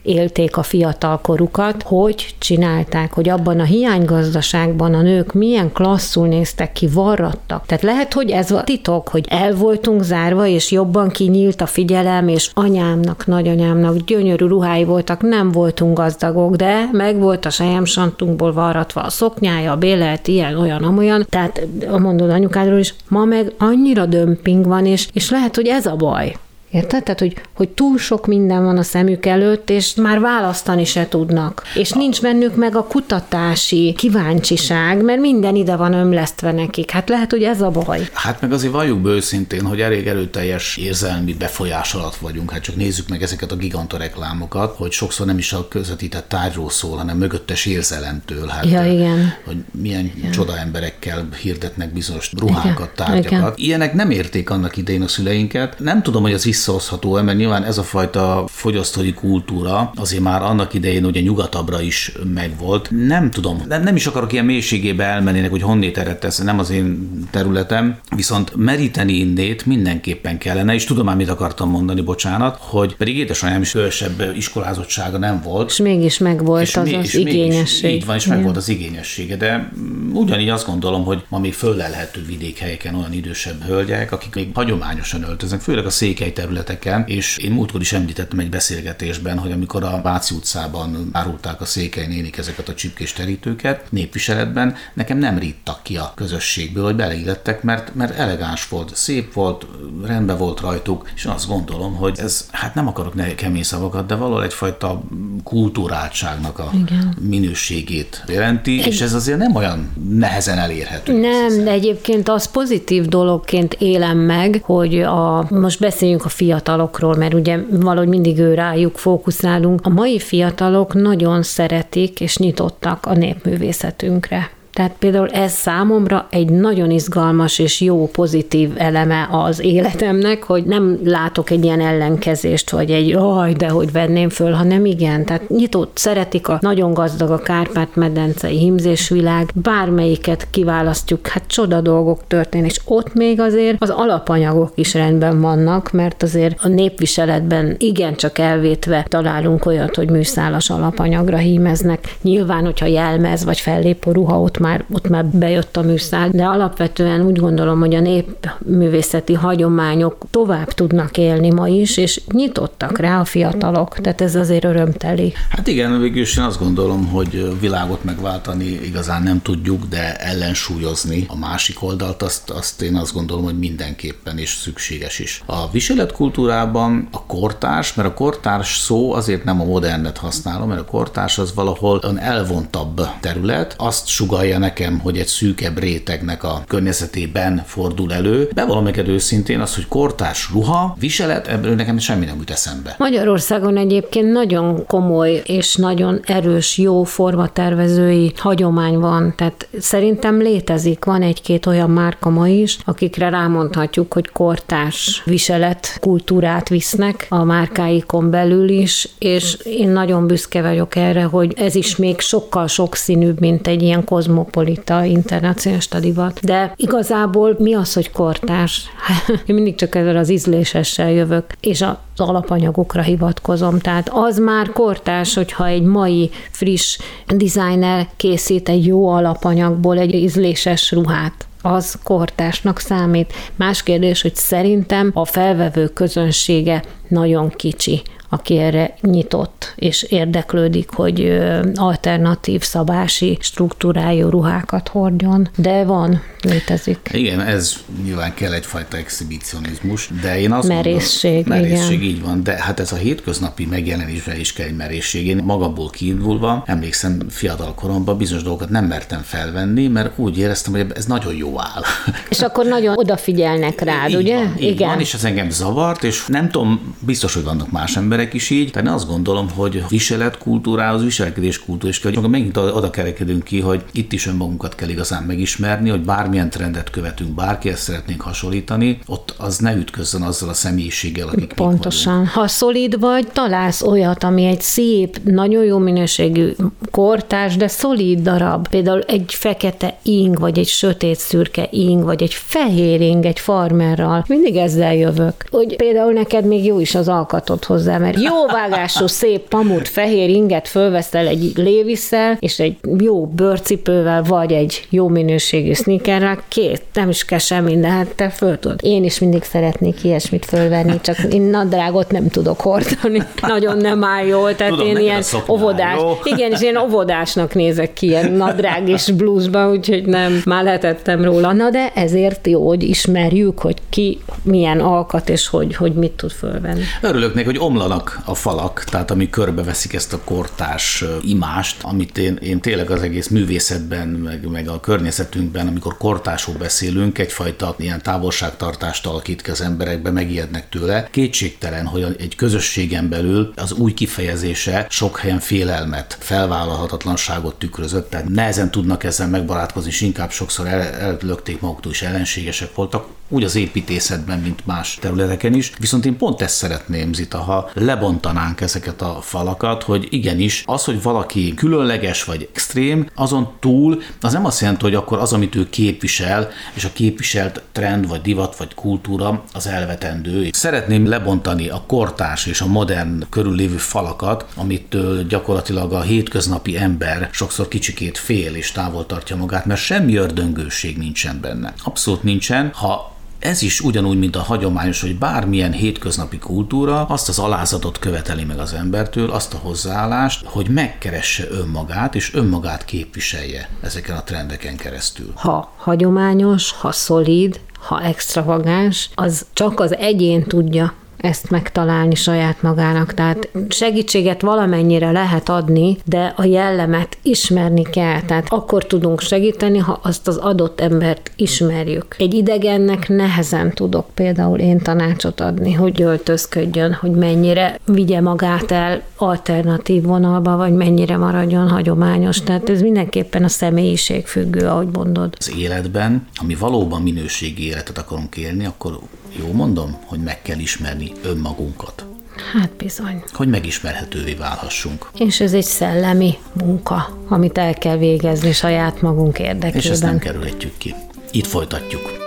élték 0.02 0.56
a 0.56 0.62
fiatal 0.62 1.20
korukat, 1.20 1.82
hogy 1.82 2.34
csinálták, 2.38 3.12
hogy 3.12 3.28
abban 3.28 3.60
a 3.60 3.64
hiánygazdaságban 3.64 4.94
a 4.94 5.02
nők 5.02 5.32
milyen 5.32 5.72
klasszul 5.72 6.28
néztek 6.28 6.72
ki, 6.72 6.86
varrattak. 6.86 7.66
Tehát 7.66 7.82
lehet, 7.82 8.12
hogy 8.12 8.30
ez 8.30 8.50
a 8.50 8.62
titok, 8.64 9.08
hogy 9.08 9.26
el 9.28 9.54
voltunk 9.54 10.02
zárva, 10.02 10.46
és 10.46 10.70
jobban 10.70 11.08
kinyílt 11.08 11.60
a 11.60 11.66
figyelem, 11.66 12.28
és 12.28 12.50
anyámnak, 12.54 13.26
nagyanyámnak 13.26 13.96
gyönyörű 13.96 14.46
ruhái 14.46 14.84
voltak, 14.84 15.20
nem 15.20 15.52
voltunk 15.52 15.96
gazdagok, 15.96 16.56
de 16.56 16.88
meg 16.92 17.18
volt 17.18 17.44
a 17.44 17.50
sejemsantunkból 17.50 18.52
varratva 18.52 19.00
a 19.00 19.10
szoknyája, 19.10 19.72
a 19.72 19.76
bélelt, 19.76 20.28
ilyen, 20.28 20.56
olyan, 20.56 20.84
amolyan, 20.88 21.26
tehát 21.28 21.66
mondod 21.98 22.30
anyukádról 22.30 22.78
is, 22.78 22.94
ma 23.08 23.24
meg 23.24 23.52
annyira 23.58 24.06
dömping 24.06 24.66
van, 24.66 24.86
és, 24.86 25.08
és 25.12 25.30
lehet, 25.30 25.56
hogy 25.56 25.66
ez 25.66 25.86
a 25.86 25.96
baj. 25.96 26.36
Érted? 26.70 27.02
Tehát, 27.02 27.20
hogy, 27.20 27.36
hogy 27.54 27.68
túl 27.68 27.98
sok 27.98 28.26
minden 28.26 28.64
van 28.64 28.78
a 28.78 28.82
szemük 28.82 29.26
előtt, 29.26 29.70
és 29.70 29.94
már 29.94 30.20
választani 30.20 30.84
se 30.84 31.08
tudnak. 31.08 31.62
És 31.74 31.90
nincs 31.90 32.20
bennük 32.22 32.56
meg 32.56 32.76
a 32.76 32.84
kutatási 32.84 33.94
kíváncsiság, 33.96 35.02
mert 35.02 35.20
minden 35.20 35.54
ide 35.54 35.76
van 35.76 35.92
ömlesztve 35.92 36.52
nekik. 36.52 36.90
Hát 36.90 37.08
lehet, 37.08 37.30
hogy 37.30 37.42
ez 37.42 37.60
a 37.60 37.70
baj. 37.70 38.08
Hát 38.12 38.40
meg 38.40 38.52
azért 38.52 38.72
valljuk 38.72 38.98
be 38.98 39.10
őszintén, 39.10 39.64
hogy 39.64 39.80
elég 39.80 40.06
erőteljes 40.06 40.76
érzelmi 40.76 41.34
befolyás 41.34 41.94
alatt 41.94 42.16
vagyunk. 42.16 42.50
Hát 42.50 42.62
csak 42.62 42.76
nézzük 42.76 43.08
meg 43.08 43.22
ezeket 43.22 43.52
a 43.52 43.56
giganta 43.56 43.96
reklámokat, 43.96 44.76
hogy 44.76 44.92
sokszor 44.92 45.26
nem 45.26 45.38
is 45.38 45.52
a 45.52 45.68
közvetített 45.68 46.28
tárgyról 46.28 46.70
szól, 46.70 46.96
hanem 46.96 47.16
mögöttes 47.16 47.66
érzelemtől. 47.66 48.46
Hát, 48.46 48.70
ja, 48.70 48.84
igen. 48.84 49.34
Hogy 49.44 49.56
milyen 49.82 50.12
igen. 50.16 50.30
csoda 50.30 50.58
emberekkel 50.58 51.28
hirdetnek 51.42 51.92
bizonyos 51.92 52.32
ruhákat, 52.38 52.90
tárgyakat. 52.90 53.32
Igen. 53.32 53.52
Ilyenek 53.56 53.94
nem 53.94 54.10
érték 54.10 54.50
annak 54.50 54.76
idején 54.76 55.02
a 55.02 55.08
szüleinket. 55.08 55.78
Nem 55.78 56.02
tudom, 56.02 56.22
hogy 56.22 56.32
az 56.32 56.46
visszahozható 56.58 57.20
mert 57.22 57.38
nyilván 57.38 57.64
ez 57.64 57.78
a 57.78 57.82
fajta 57.82 58.44
fogyasztói 58.48 59.12
kultúra 59.12 59.90
azért 59.94 60.22
már 60.22 60.42
annak 60.42 60.74
idején 60.74 61.04
ugye 61.04 61.20
nyugatabbra 61.20 61.80
is 61.80 62.12
megvolt. 62.34 62.88
Nem 62.90 63.30
tudom, 63.30 63.62
nem, 63.68 63.82
nem 63.82 63.96
is 63.96 64.06
akarok 64.06 64.32
ilyen 64.32 64.44
mélységébe 64.44 65.04
elmenni, 65.04 65.48
hogy 65.48 65.62
honnét 65.62 65.98
eredt 65.98 66.24
ez, 66.24 66.38
nem 66.38 66.58
az 66.58 66.70
én 66.70 67.08
területem, 67.30 67.98
viszont 68.16 68.52
meríteni 68.56 69.12
innét 69.12 69.66
mindenképpen 69.66 70.38
kellene, 70.38 70.74
és 70.74 70.84
tudom 70.84 71.04
már, 71.04 71.16
mit 71.16 71.28
akartam 71.28 71.70
mondani, 71.70 72.00
bocsánat, 72.00 72.58
hogy 72.60 72.96
pedig 72.96 73.16
édesanyám 73.16 73.60
is 73.60 73.70
különösebb 73.70 74.32
iskolázottsága 74.36 75.18
nem 75.18 75.40
volt. 75.42 75.70
És 75.70 75.76
mégis 75.76 76.18
megvolt 76.18 76.62
és 76.62 76.76
az 76.76 76.84
még, 76.84 76.94
az 76.94 77.14
igényesség. 77.14 77.94
Így 77.94 78.06
van, 78.06 78.16
és 78.16 78.26
megvolt 78.26 78.56
az 78.56 78.68
igényessége, 78.68 79.36
de 79.36 79.72
ugyanígy 80.12 80.48
azt 80.48 80.66
gondolom, 80.66 81.04
hogy 81.04 81.24
ma 81.28 81.38
még 81.38 81.54
föllelhető 81.54 82.24
vidékhelyeken 82.26 82.94
olyan 82.94 83.12
idősebb 83.12 83.64
hölgyek, 83.64 84.12
akik 84.12 84.34
még 84.34 84.48
hagyományosan 84.54 85.22
öltöznek, 85.22 85.60
főleg 85.60 85.86
a 85.86 85.90
székely 85.90 86.32
területeken, 86.48 87.04
és 87.06 87.36
én 87.36 87.50
múltkor 87.50 87.80
is 87.80 87.92
említettem 87.92 88.38
egy 88.38 88.48
beszélgetésben, 88.48 89.38
hogy 89.38 89.52
amikor 89.52 89.84
a 89.84 90.00
Váci 90.02 90.34
utcában 90.34 91.08
árulták 91.12 91.60
a 91.60 91.64
székely 91.64 92.06
nénik 92.06 92.38
ezeket 92.38 92.68
a 92.68 92.74
csipkés 92.74 93.12
terítőket 93.12 93.84
népviseletben, 93.90 94.74
nekem 94.94 95.18
nem 95.18 95.38
ríttak 95.38 95.82
ki 95.82 95.96
a 95.96 96.12
közösségből, 96.14 96.84
hogy 96.84 96.96
beleillettek, 96.96 97.62
mert, 97.62 97.94
mert 97.94 98.18
elegáns 98.18 98.68
volt, 98.68 98.96
szép 98.96 99.32
volt, 99.32 99.66
rendben 100.04 100.38
volt 100.38 100.60
rajtuk, 100.60 101.10
és 101.14 101.24
azt 101.24 101.48
gondolom, 101.48 101.94
hogy 101.94 102.18
ez, 102.18 102.48
hát 102.50 102.74
nem 102.74 102.86
akarok 102.86 103.14
ne 103.14 103.34
kemény 103.34 103.62
szavakat, 103.62 104.06
de 104.06 104.14
valahol 104.14 104.44
egyfajta 104.44 105.02
kultúráltságnak 105.44 106.58
a 106.58 106.70
Igen. 106.74 107.16
minőségét 107.20 108.24
jelenti, 108.26 108.80
egy... 108.80 108.86
és 108.86 109.00
ez 109.00 109.14
azért 109.14 109.38
nem 109.38 109.54
olyan 109.54 109.92
nehezen 110.10 110.58
elérhető. 110.58 111.20
Nem, 111.20 111.64
de 111.64 111.70
egyébként 111.70 112.28
az 112.28 112.50
pozitív 112.50 113.06
dologként 113.06 113.76
élem 113.78 114.18
meg, 114.18 114.60
hogy 114.62 115.00
a, 115.00 115.46
most 115.50 115.80
beszéljünk 115.80 116.24
a 116.24 116.28
fiatalokról, 116.38 117.16
mert 117.16 117.34
ugye 117.34 117.58
valahogy 117.70 118.08
mindig 118.08 118.38
ő 118.38 118.54
rájuk 118.54 118.96
fókuszálunk. 118.96 119.80
A 119.82 119.88
mai 119.88 120.18
fiatalok 120.18 120.94
nagyon 120.94 121.42
szeretik 121.42 122.20
és 122.20 122.36
nyitottak 122.36 123.06
a 123.06 123.14
népművészetünkre. 123.14 124.50
Tehát 124.78 124.96
például 124.98 125.28
ez 125.28 125.52
számomra 125.52 126.26
egy 126.30 126.50
nagyon 126.50 126.90
izgalmas 126.90 127.58
és 127.58 127.80
jó 127.80 128.08
pozitív 128.12 128.70
eleme 128.76 129.28
az 129.30 129.60
életemnek, 129.60 130.42
hogy 130.42 130.64
nem 130.64 130.98
látok 131.04 131.50
egy 131.50 131.64
ilyen 131.64 131.80
ellenkezést, 131.80 132.70
vagy 132.70 132.90
egy 132.90 133.08
jaj, 133.08 133.52
de 133.52 133.68
hogy 133.68 133.92
venném 133.92 134.28
föl, 134.28 134.52
hanem 134.52 134.84
igen, 134.84 135.24
tehát 135.24 135.48
nyitott, 135.48 135.96
szeretik 135.96 136.48
a 136.48 136.58
nagyon 136.60 136.94
gazdag 136.94 137.30
a 137.30 137.38
Kárpát-medencei 137.38 138.58
himzésvilág, 138.58 139.50
bármelyiket 139.54 140.50
kiválasztjuk, 140.50 141.26
hát 141.26 141.46
csoda 141.46 141.80
dolgok 141.80 142.20
történnek, 142.26 142.70
és 142.70 142.80
ott 142.84 143.14
még 143.14 143.40
azért 143.40 143.82
az 143.82 143.90
alapanyagok 143.90 144.72
is 144.74 144.94
rendben 144.94 145.40
vannak, 145.40 145.92
mert 145.92 146.22
azért 146.22 146.56
a 146.62 146.68
népviseletben 146.68 147.76
igencsak 147.78 148.38
elvétve 148.38 149.06
találunk 149.08 149.66
olyat, 149.66 149.96
hogy 149.96 150.10
műszálas 150.10 150.70
alapanyagra 150.70 151.36
hímeznek. 151.36 152.16
Nyilván, 152.22 152.64
hogyha 152.64 152.86
jelmez 152.86 153.44
vagy 153.44 153.60
fellépő 153.60 154.12
ruha, 154.12 154.40
ott 154.40 154.58
már 154.58 154.66
már, 154.68 154.84
ott 154.92 155.08
már 155.08 155.24
bejött 155.24 155.76
a 155.76 155.82
műszál, 155.82 156.28
de 156.30 156.44
alapvetően 156.44 157.20
úgy 157.20 157.38
gondolom, 157.38 157.78
hogy 157.80 157.94
a 157.94 158.00
népművészeti 158.00 159.34
hagyományok 159.34 160.26
tovább 160.30 160.72
tudnak 160.72 161.18
élni 161.18 161.50
ma 161.50 161.68
is, 161.68 161.96
és 161.96 162.20
nyitottak 162.32 162.98
rá 162.98 163.20
a 163.20 163.24
fiatalok, 163.24 163.98
tehát 164.00 164.20
ez 164.20 164.34
azért 164.34 164.64
örömteli. 164.64 165.32
Hát 165.50 165.66
igen, 165.66 166.00
végül 166.00 166.20
is 166.20 166.36
én 166.36 166.44
azt 166.44 166.58
gondolom, 166.58 167.06
hogy 167.06 167.60
világot 167.60 168.04
megváltani 168.04 168.64
igazán 168.64 169.22
nem 169.22 169.42
tudjuk, 169.42 169.84
de 169.84 170.16
ellensúlyozni 170.16 171.26
a 171.28 171.36
másik 171.36 171.82
oldalt, 171.82 172.22
azt, 172.22 172.50
azt 172.50 172.82
én 172.82 172.96
azt 172.96 173.12
gondolom, 173.12 173.44
hogy 173.44 173.58
mindenképpen 173.58 174.38
is 174.38 174.58
szükséges 174.62 175.18
is. 175.18 175.42
A 175.46 175.70
viseletkultúrában 175.70 177.08
a 177.12 177.26
kortárs, 177.26 177.94
mert 177.94 178.08
a 178.08 178.14
kortárs 178.14 178.76
szó 178.76 179.12
azért 179.12 179.44
nem 179.44 179.60
a 179.60 179.64
modernet 179.64 180.18
használom, 180.18 180.68
mert 180.68 180.80
a 180.80 180.84
kortárs 180.84 181.38
az 181.38 181.54
valahol 181.54 182.00
olyan 182.02 182.18
elvontabb 182.20 183.00
terület, 183.20 183.74
azt 183.78 184.06
sugalja 184.06 184.57
nekem, 184.58 184.98
hogy 184.98 185.18
egy 185.18 185.26
szűkebb 185.26 185.78
rétegnek 185.78 186.44
a 186.44 186.62
környezetében 186.66 187.62
fordul 187.66 188.12
elő. 188.12 188.48
Bevallom 188.54 188.84
neked 188.84 189.08
őszintén 189.08 189.60
az, 189.60 189.74
hogy 189.74 189.88
kortárs 189.88 190.50
ruha, 190.52 190.96
viselet, 191.00 191.46
ebből 191.46 191.74
nekem 191.74 191.98
semmi 191.98 192.24
nem 192.24 192.36
jut 192.36 192.50
eszembe. 192.50 192.94
Magyarországon 192.98 193.76
egyébként 193.76 194.32
nagyon 194.32 194.86
komoly 194.86 195.42
és 195.44 195.74
nagyon 195.74 196.20
erős, 196.24 196.78
jó 196.78 197.04
formatervezői 197.04 198.32
hagyomány 198.36 198.98
van. 198.98 199.32
Tehát 199.36 199.68
szerintem 199.78 200.40
létezik, 200.40 201.04
van 201.04 201.22
egy-két 201.22 201.66
olyan 201.66 201.90
márka 201.90 202.30
ma 202.30 202.48
is, 202.48 202.78
akikre 202.84 203.28
rámondhatjuk, 203.28 204.12
hogy 204.12 204.28
kortárs 204.28 205.22
viselet 205.24 205.96
kultúrát 206.00 206.68
visznek 206.68 207.26
a 207.28 207.44
márkáikon 207.44 208.30
belül 208.30 208.68
is, 208.68 209.08
és 209.18 209.56
én 209.64 209.88
nagyon 209.88 210.26
büszke 210.26 210.62
vagyok 210.62 210.96
erre, 210.96 211.22
hogy 211.22 211.54
ez 211.56 211.74
is 211.74 211.96
még 211.96 212.20
sokkal 212.20 212.66
sokszínűbb, 212.66 213.40
mint 213.40 213.66
egy 213.66 213.82
ilyen 213.82 214.04
kozmo 214.04 214.44
kozmopolita 214.50 215.04
internacionális 215.04 215.88
divat. 215.88 216.40
De 216.44 216.72
igazából 216.76 217.56
mi 217.58 217.74
az, 217.74 217.92
hogy 217.92 218.10
kortárs? 218.10 218.88
Én 219.46 219.54
mindig 219.54 219.74
csak 219.74 219.94
ezzel 219.94 220.16
az 220.16 220.28
ízlésessel 220.28 221.10
jövök, 221.10 221.44
és 221.60 221.80
az 221.80 221.96
alapanyagokra 222.16 223.02
hivatkozom. 223.02 223.78
Tehát 223.78 224.08
az 224.12 224.38
már 224.38 224.72
kortárs, 224.72 225.34
hogyha 225.34 225.66
egy 225.66 225.82
mai 225.82 226.30
friss 226.50 226.98
designer 227.26 228.08
készít 228.16 228.68
egy 228.68 228.86
jó 228.86 229.08
alapanyagból 229.08 229.98
egy 229.98 230.14
ízléses 230.14 230.92
ruhát 230.92 231.46
az 231.62 231.98
kortásnak 232.02 232.78
számít. 232.78 233.32
Más 233.56 233.82
kérdés, 233.82 234.22
hogy 234.22 234.34
szerintem 234.34 235.10
a 235.14 235.24
felvevő 235.24 235.88
közönsége 235.88 236.82
nagyon 237.08 237.48
kicsi 237.48 238.02
aki 238.28 238.58
erre 238.58 238.94
nyitott 239.00 239.72
és 239.76 240.02
érdeklődik, 240.02 240.90
hogy 240.90 241.38
alternatív 241.74 242.62
szabási 242.62 243.38
struktúrájú 243.40 244.28
ruhákat 244.28 244.88
hordjon, 244.88 245.48
de 245.56 245.84
van, 245.84 246.22
létezik. 246.42 247.10
Igen, 247.12 247.40
ez 247.40 247.76
nyilván 248.04 248.34
kell 248.34 248.52
egyfajta 248.52 248.96
exhibicionizmus, 248.96 250.10
de 250.22 250.40
én 250.40 250.52
azt 250.52 250.68
merészség, 250.68 251.46
mondom, 251.46 251.68
merészség, 251.68 252.02
igen. 252.02 252.14
így 252.14 252.22
van, 252.22 252.42
de 252.42 252.56
hát 252.62 252.80
ez 252.80 252.92
a 252.92 252.96
hétköznapi 252.96 253.66
megjelenésre 253.66 254.38
is 254.38 254.52
kell 254.52 254.66
egy 254.66 254.76
merészség. 254.76 255.26
Én 255.26 255.42
magamból 255.44 255.90
kiindulva, 255.90 256.62
emlékszem 256.66 257.20
fiatal 257.28 257.74
koromban 257.74 258.16
bizonyos 258.16 258.42
dolgokat 258.42 258.68
nem 258.68 258.84
mertem 258.84 259.20
felvenni, 259.22 259.86
mert 259.86 260.18
úgy 260.18 260.38
éreztem, 260.38 260.72
hogy 260.72 260.86
ez 260.94 261.06
nagyon 261.06 261.34
jó 261.34 261.60
áll. 261.60 261.82
És 262.28 262.40
akkor 262.40 262.64
nagyon 262.64 262.96
odafigyelnek 262.96 263.80
rád, 263.80 264.08
így 264.08 264.16
ugye? 264.16 264.36
Van, 264.36 264.54
így 264.58 264.70
igen. 264.70 264.88
Van, 264.88 265.00
és 265.00 265.14
ez 265.14 265.24
engem 265.24 265.50
zavart, 265.50 266.04
és 266.04 266.26
nem 266.26 266.50
tudom, 266.50 266.96
biztos, 267.00 267.34
hogy 267.34 267.44
vannak 267.44 267.70
más 267.70 267.96
emberek, 267.96 268.17
emberek 268.18 268.34
is 268.34 268.50
így. 268.50 268.70
Tehát 268.70 268.94
azt 268.94 269.08
gondolom, 269.08 269.48
hogy 269.54 269.84
viseletkultúrához, 269.88 271.02
viselkedés 271.02 271.64
kultúra 271.64 271.88
is 271.88 272.00
kell, 272.00 272.12
hogy 272.14 272.30
megint 272.30 272.56
oda 272.56 272.90
kerekedünk 272.90 273.44
ki, 273.44 273.60
hogy 273.60 273.84
itt 273.92 274.12
is 274.12 274.26
önmagunkat 274.26 274.74
kell 274.74 274.88
igazán 274.88 275.22
megismerni, 275.22 275.90
hogy 275.90 276.00
bármilyen 276.00 276.50
trendet 276.50 276.90
követünk, 276.90 277.34
bárkihez 277.34 277.80
szeretnénk 277.80 278.20
hasonlítani, 278.20 278.98
ott 279.06 279.34
az 279.38 279.58
ne 279.58 279.74
ütközzön 279.74 280.22
azzal 280.22 280.48
a 280.48 280.52
személyiséggel, 280.52 281.28
akik 281.28 281.52
Pontosan. 281.52 282.26
Ha 282.26 282.48
szolid 282.48 283.00
vagy, 283.00 283.28
találsz 283.32 283.82
olyat, 283.82 284.24
ami 284.24 284.44
egy 284.44 284.60
szép, 284.60 285.20
nagyon 285.24 285.64
jó 285.64 285.78
minőségű 285.78 286.54
kortás, 286.90 287.56
de 287.56 287.68
szolid 287.68 288.20
darab. 288.20 288.68
Például 288.68 289.00
egy 289.00 289.34
fekete 289.34 289.98
ing, 290.02 290.38
vagy 290.38 290.58
egy 290.58 290.68
sötét 290.68 291.18
szürke 291.18 291.68
ing, 291.70 292.04
vagy 292.04 292.22
egy 292.22 292.34
fehér 292.34 293.00
ing, 293.00 293.24
egy 293.24 293.38
farmerral. 293.38 294.24
Mindig 294.28 294.56
ezzel 294.56 294.94
jövök. 294.94 295.34
Hogy 295.50 295.76
például 295.76 296.12
neked 296.12 296.44
még 296.44 296.64
jó 296.64 296.80
is 296.80 296.94
az 296.94 297.08
alkatod 297.08 297.64
hozzá, 297.64 297.98
mert 298.08 298.22
jó 298.22 298.46
vágású, 298.46 299.06
szép 299.06 299.48
pamut 299.48 299.88
fehér 299.88 300.28
inget 300.28 300.68
fölveszel 300.68 301.26
egy 301.26 301.52
lévisszel, 301.54 302.36
és 302.40 302.58
egy 302.58 302.76
jó 302.98 303.26
bőrcipővel, 303.26 304.22
vagy 304.22 304.52
egy 304.52 304.86
jó 304.90 305.08
minőségű 305.08 305.72
sneakerrel, 305.72 306.42
két, 306.48 306.82
nem 306.92 307.08
is 307.08 307.24
kell 307.24 307.38
semmi, 307.38 307.76
de 307.76 307.88
hát 307.88 308.06
te 308.14 308.28
föl 308.28 308.58
tudod. 308.58 308.78
Én 308.82 309.04
is 309.04 309.18
mindig 309.18 309.42
szeretnék 309.42 310.04
ilyesmit 310.04 310.44
fölvenni, 310.44 311.00
csak 311.00 311.16
én 311.30 311.42
nadrágot 311.42 312.10
nem 312.10 312.28
tudok 312.28 312.60
hordani. 312.60 313.22
Nagyon 313.40 313.76
nem 313.76 314.04
áll 314.04 314.24
jól, 314.24 314.54
tehát 314.54 314.72
Tudom, 314.72 314.86
én 314.86 314.96
ilyen 314.96 315.22
óvodás. 315.48 315.98
Jó. 315.98 316.18
Igen, 316.24 316.50
és 316.50 316.62
én 316.62 316.76
óvodásnak 316.76 317.54
nézek 317.54 317.92
ki 317.92 318.06
ilyen 318.06 318.32
nadrág 318.32 318.88
és 318.88 319.10
blúzban, 319.10 319.70
úgyhogy 319.70 320.06
nem, 320.06 320.42
már 320.44 320.64
letettem 320.64 321.24
róla. 321.24 321.52
Na 321.52 321.70
de 321.70 321.92
ezért 321.94 322.46
jó, 322.46 322.66
hogy 322.66 322.82
ismerjük, 322.82 323.58
hogy 323.58 323.76
ki 323.88 324.18
milyen 324.42 324.80
alkat, 324.80 325.28
és 325.28 325.48
hogy, 325.48 325.76
hogy 325.76 325.92
mit 325.92 326.12
tud 326.12 326.30
fölvenni. 326.30 326.82
Örülök 327.02 327.34
neki, 327.34 327.46
hogy 327.46 327.58
omlanak 327.58 327.97
vannak 327.98 328.20
a 328.24 328.34
falak, 328.34 328.84
tehát 328.84 329.10
ami 329.10 329.30
körbeveszik 329.30 329.92
ezt 329.92 330.12
a 330.12 330.20
kortás 330.24 331.04
imást, 331.20 331.82
amit 331.82 332.18
én, 332.18 332.36
én 332.42 332.60
tényleg 332.60 332.90
az 332.90 333.02
egész 333.02 333.28
művészetben, 333.28 334.08
meg, 334.08 334.48
meg 334.48 334.68
a 334.68 334.80
környezetünkben, 334.80 335.66
amikor 335.66 335.96
kortásról 335.96 336.56
beszélünk, 336.56 337.18
egyfajta 337.18 337.74
ilyen 337.78 338.02
távolságtartást 338.02 339.06
alakít 339.06 339.42
ki 339.42 339.50
az 339.50 339.60
emberekbe, 339.60 340.10
megijednek 340.10 340.68
tőle. 340.68 341.08
Kétségtelen, 341.10 341.86
hogy 341.86 342.16
egy 342.18 342.36
közösségen 342.36 343.08
belül 343.08 343.52
az 343.56 343.72
új 343.72 343.94
kifejezése 343.94 344.86
sok 344.88 345.18
helyen 345.18 345.40
félelmet, 345.40 346.16
felvállalhatatlanságot 346.20 347.58
tükrözött, 347.58 348.10
tehát 348.10 348.28
nehezen 348.28 348.70
tudnak 348.70 349.04
ezzel 349.04 349.28
megbarátkozni, 349.28 349.90
és 349.90 350.00
inkább 350.00 350.30
sokszor 350.30 350.66
el, 350.66 350.80
ellökték 350.82 351.60
maguktól 351.60 351.92
is 351.92 352.02
ellenségesek 352.02 352.74
voltak 352.74 353.06
úgy 353.28 353.44
az 353.44 353.54
építészetben, 353.54 354.38
mint 354.38 354.66
más 354.66 354.98
területeken 355.00 355.54
is. 355.54 355.72
Viszont 355.78 356.04
én 356.04 356.16
pont 356.16 356.40
ezt 356.40 356.56
szeretném, 356.56 357.12
Zita, 357.12 357.38
ha 357.38 357.70
lebontanánk 357.88 358.60
ezeket 358.60 359.02
a 359.02 359.18
falakat, 359.20 359.82
hogy 359.82 360.06
igenis, 360.10 360.62
az, 360.66 360.84
hogy 360.84 361.02
valaki 361.02 361.54
különleges 361.54 362.24
vagy 362.24 362.48
extrém, 362.52 363.08
azon 363.14 363.52
túl, 363.60 364.02
az 364.20 364.32
nem 364.32 364.44
azt 364.44 364.60
jelenti, 364.60 364.82
hogy 364.82 364.94
akkor 364.94 365.18
az, 365.18 365.32
amit 365.32 365.54
ő 365.54 365.68
képvisel, 365.70 366.50
és 366.74 366.84
a 366.84 366.92
képviselt 366.92 367.62
trend, 367.72 368.08
vagy 368.08 368.20
divat, 368.20 368.56
vagy 368.56 368.74
kultúra, 368.74 369.44
az 369.52 369.66
elvetendő. 369.66 370.48
Szeretném 370.52 371.06
lebontani 371.06 371.68
a 371.68 371.82
kortárs 371.86 372.46
és 372.46 372.60
a 372.60 372.66
modern 372.66 373.24
körüllévő 373.30 373.76
falakat, 373.76 374.46
amit 374.56 374.96
gyakorlatilag 375.28 375.92
a 375.92 376.00
hétköznapi 376.00 376.76
ember 376.76 377.28
sokszor 377.32 377.68
kicsikét 377.68 378.18
fél 378.18 378.54
és 378.54 378.72
távol 378.72 379.06
tartja 379.06 379.36
magát, 379.36 379.66
mert 379.66 379.80
semmi 379.80 380.16
ördöngőség 380.16 380.98
nincsen 380.98 381.38
benne. 381.40 381.74
Abszolút 381.84 382.22
nincsen. 382.22 382.70
Ha 382.74 383.17
ez 383.38 383.62
is 383.62 383.80
ugyanúgy, 383.80 384.18
mint 384.18 384.36
a 384.36 384.42
hagyományos, 384.42 385.00
hogy 385.00 385.18
bármilyen 385.18 385.72
hétköznapi 385.72 386.38
kultúra 386.38 387.04
azt 387.04 387.28
az 387.28 387.38
alázatot 387.38 387.98
követeli 387.98 388.44
meg 388.44 388.58
az 388.58 388.72
embertől, 388.72 389.30
azt 389.30 389.54
a 389.54 389.58
hozzáállást, 389.58 390.44
hogy 390.44 390.68
megkeresse 390.68 391.44
önmagát, 391.50 392.14
és 392.14 392.34
önmagát 392.34 392.84
képviselje 392.84 393.68
ezeken 393.82 394.16
a 394.16 394.22
trendeken 394.22 394.76
keresztül. 394.76 395.32
Ha 395.34 395.72
hagyományos, 395.76 396.72
ha 396.72 396.92
szolid, 396.92 397.60
ha 397.78 398.02
extravagáns, 398.02 399.10
az 399.14 399.46
csak 399.52 399.80
az 399.80 399.96
egyén 399.96 400.44
tudja 400.44 400.94
ezt 401.18 401.50
megtalálni 401.50 402.14
saját 402.14 402.62
magának. 402.62 403.14
Tehát 403.14 403.48
segítséget 403.68 404.40
valamennyire 404.40 405.10
lehet 405.10 405.48
adni, 405.48 405.96
de 406.04 406.32
a 406.36 406.44
jellemet 406.44 407.16
ismerni 407.22 407.82
kell. 407.82 408.20
Tehát 408.22 408.46
akkor 408.48 408.86
tudunk 408.86 409.20
segíteni, 409.20 409.78
ha 409.78 410.00
azt 410.02 410.28
az 410.28 410.36
adott 410.36 410.80
embert 410.80 411.30
ismerjük. 411.36 412.14
Egy 412.18 412.34
idegennek 412.34 413.08
nehezen 413.08 413.72
tudok 413.74 414.06
például 414.14 414.58
én 414.58 414.78
tanácsot 414.78 415.40
adni, 415.40 415.72
hogy 415.72 416.02
öltözködjön, 416.02 416.92
hogy 416.92 417.10
mennyire 417.10 417.78
vigye 417.84 418.20
magát 418.20 418.70
el 418.70 419.02
alternatív 419.16 420.02
vonalba, 420.02 420.56
vagy 420.56 420.72
mennyire 420.72 421.16
maradjon 421.16 421.68
hagyományos. 421.68 422.42
Tehát 422.42 422.70
ez 422.70 422.80
mindenképpen 422.80 423.44
a 423.44 423.48
személyiség 423.48 424.26
függő, 424.26 424.66
ahogy 424.66 424.88
mondod. 424.92 425.34
Az 425.38 425.52
életben, 425.58 426.26
ami 426.34 426.54
valóban 426.54 427.02
minőségi 427.02 427.66
életet 427.66 427.98
akarunk 427.98 428.36
élni, 428.36 428.64
akkor 428.64 428.98
jó 429.36 429.52
mondom, 429.52 429.98
hogy 430.04 430.18
meg 430.18 430.42
kell 430.42 430.58
ismerni 430.58 431.12
önmagunkat. 431.24 432.06
Hát 432.52 432.70
bizony. 432.70 433.22
Hogy 433.32 433.48
megismerhetővé 433.48 434.34
válhassunk. 434.34 435.10
És 435.18 435.40
ez 435.40 435.52
egy 435.52 435.64
szellemi 435.64 436.34
munka, 436.52 437.18
amit 437.28 437.58
el 437.58 437.74
kell 437.74 437.96
végezni 437.96 438.52
saját 438.52 439.00
magunk 439.00 439.38
érdekében. 439.38 439.80
És 439.80 439.86
ezt 439.86 440.02
nem 440.02 440.18
kerülhetjük 440.18 440.78
ki. 440.78 440.94
Itt 441.30 441.46
folytatjuk. 441.46 442.26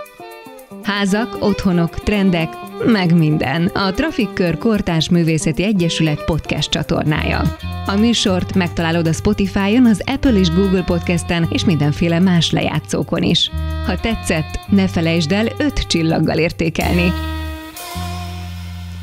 Házak, 0.84 1.38
otthonok, 1.40 2.04
trendek, 2.04 2.50
meg 2.86 3.14
minden. 3.14 3.66
A 3.66 3.92
Trafikkör 3.92 4.58
Kortás 4.58 5.10
Művészeti 5.10 5.64
Egyesület 5.64 6.26
podcast 6.26 6.70
csatornája. 6.70 7.58
A 7.86 7.96
műsort 7.96 8.56
megtalálod 8.56 9.08
a 9.08 9.13
Spotify-on, 9.13 9.86
az 9.86 10.02
Apple 10.06 10.34
és 10.34 10.50
Google 10.50 10.84
Podcasten 10.84 11.48
és 11.50 11.65
mindenféle 11.65 12.20
más 12.20 12.52
lejátszókon 12.52 13.24
is. 13.24 13.52
Ha 13.86 14.00
tetszett, 14.00 14.60
ne 14.70 14.88
felejtsd 14.88 15.32
el 15.32 15.48
öt 15.58 15.88
csillaggal 15.88 16.38
értékelni. 16.38 17.12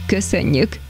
Köszönjük! 0.06 0.87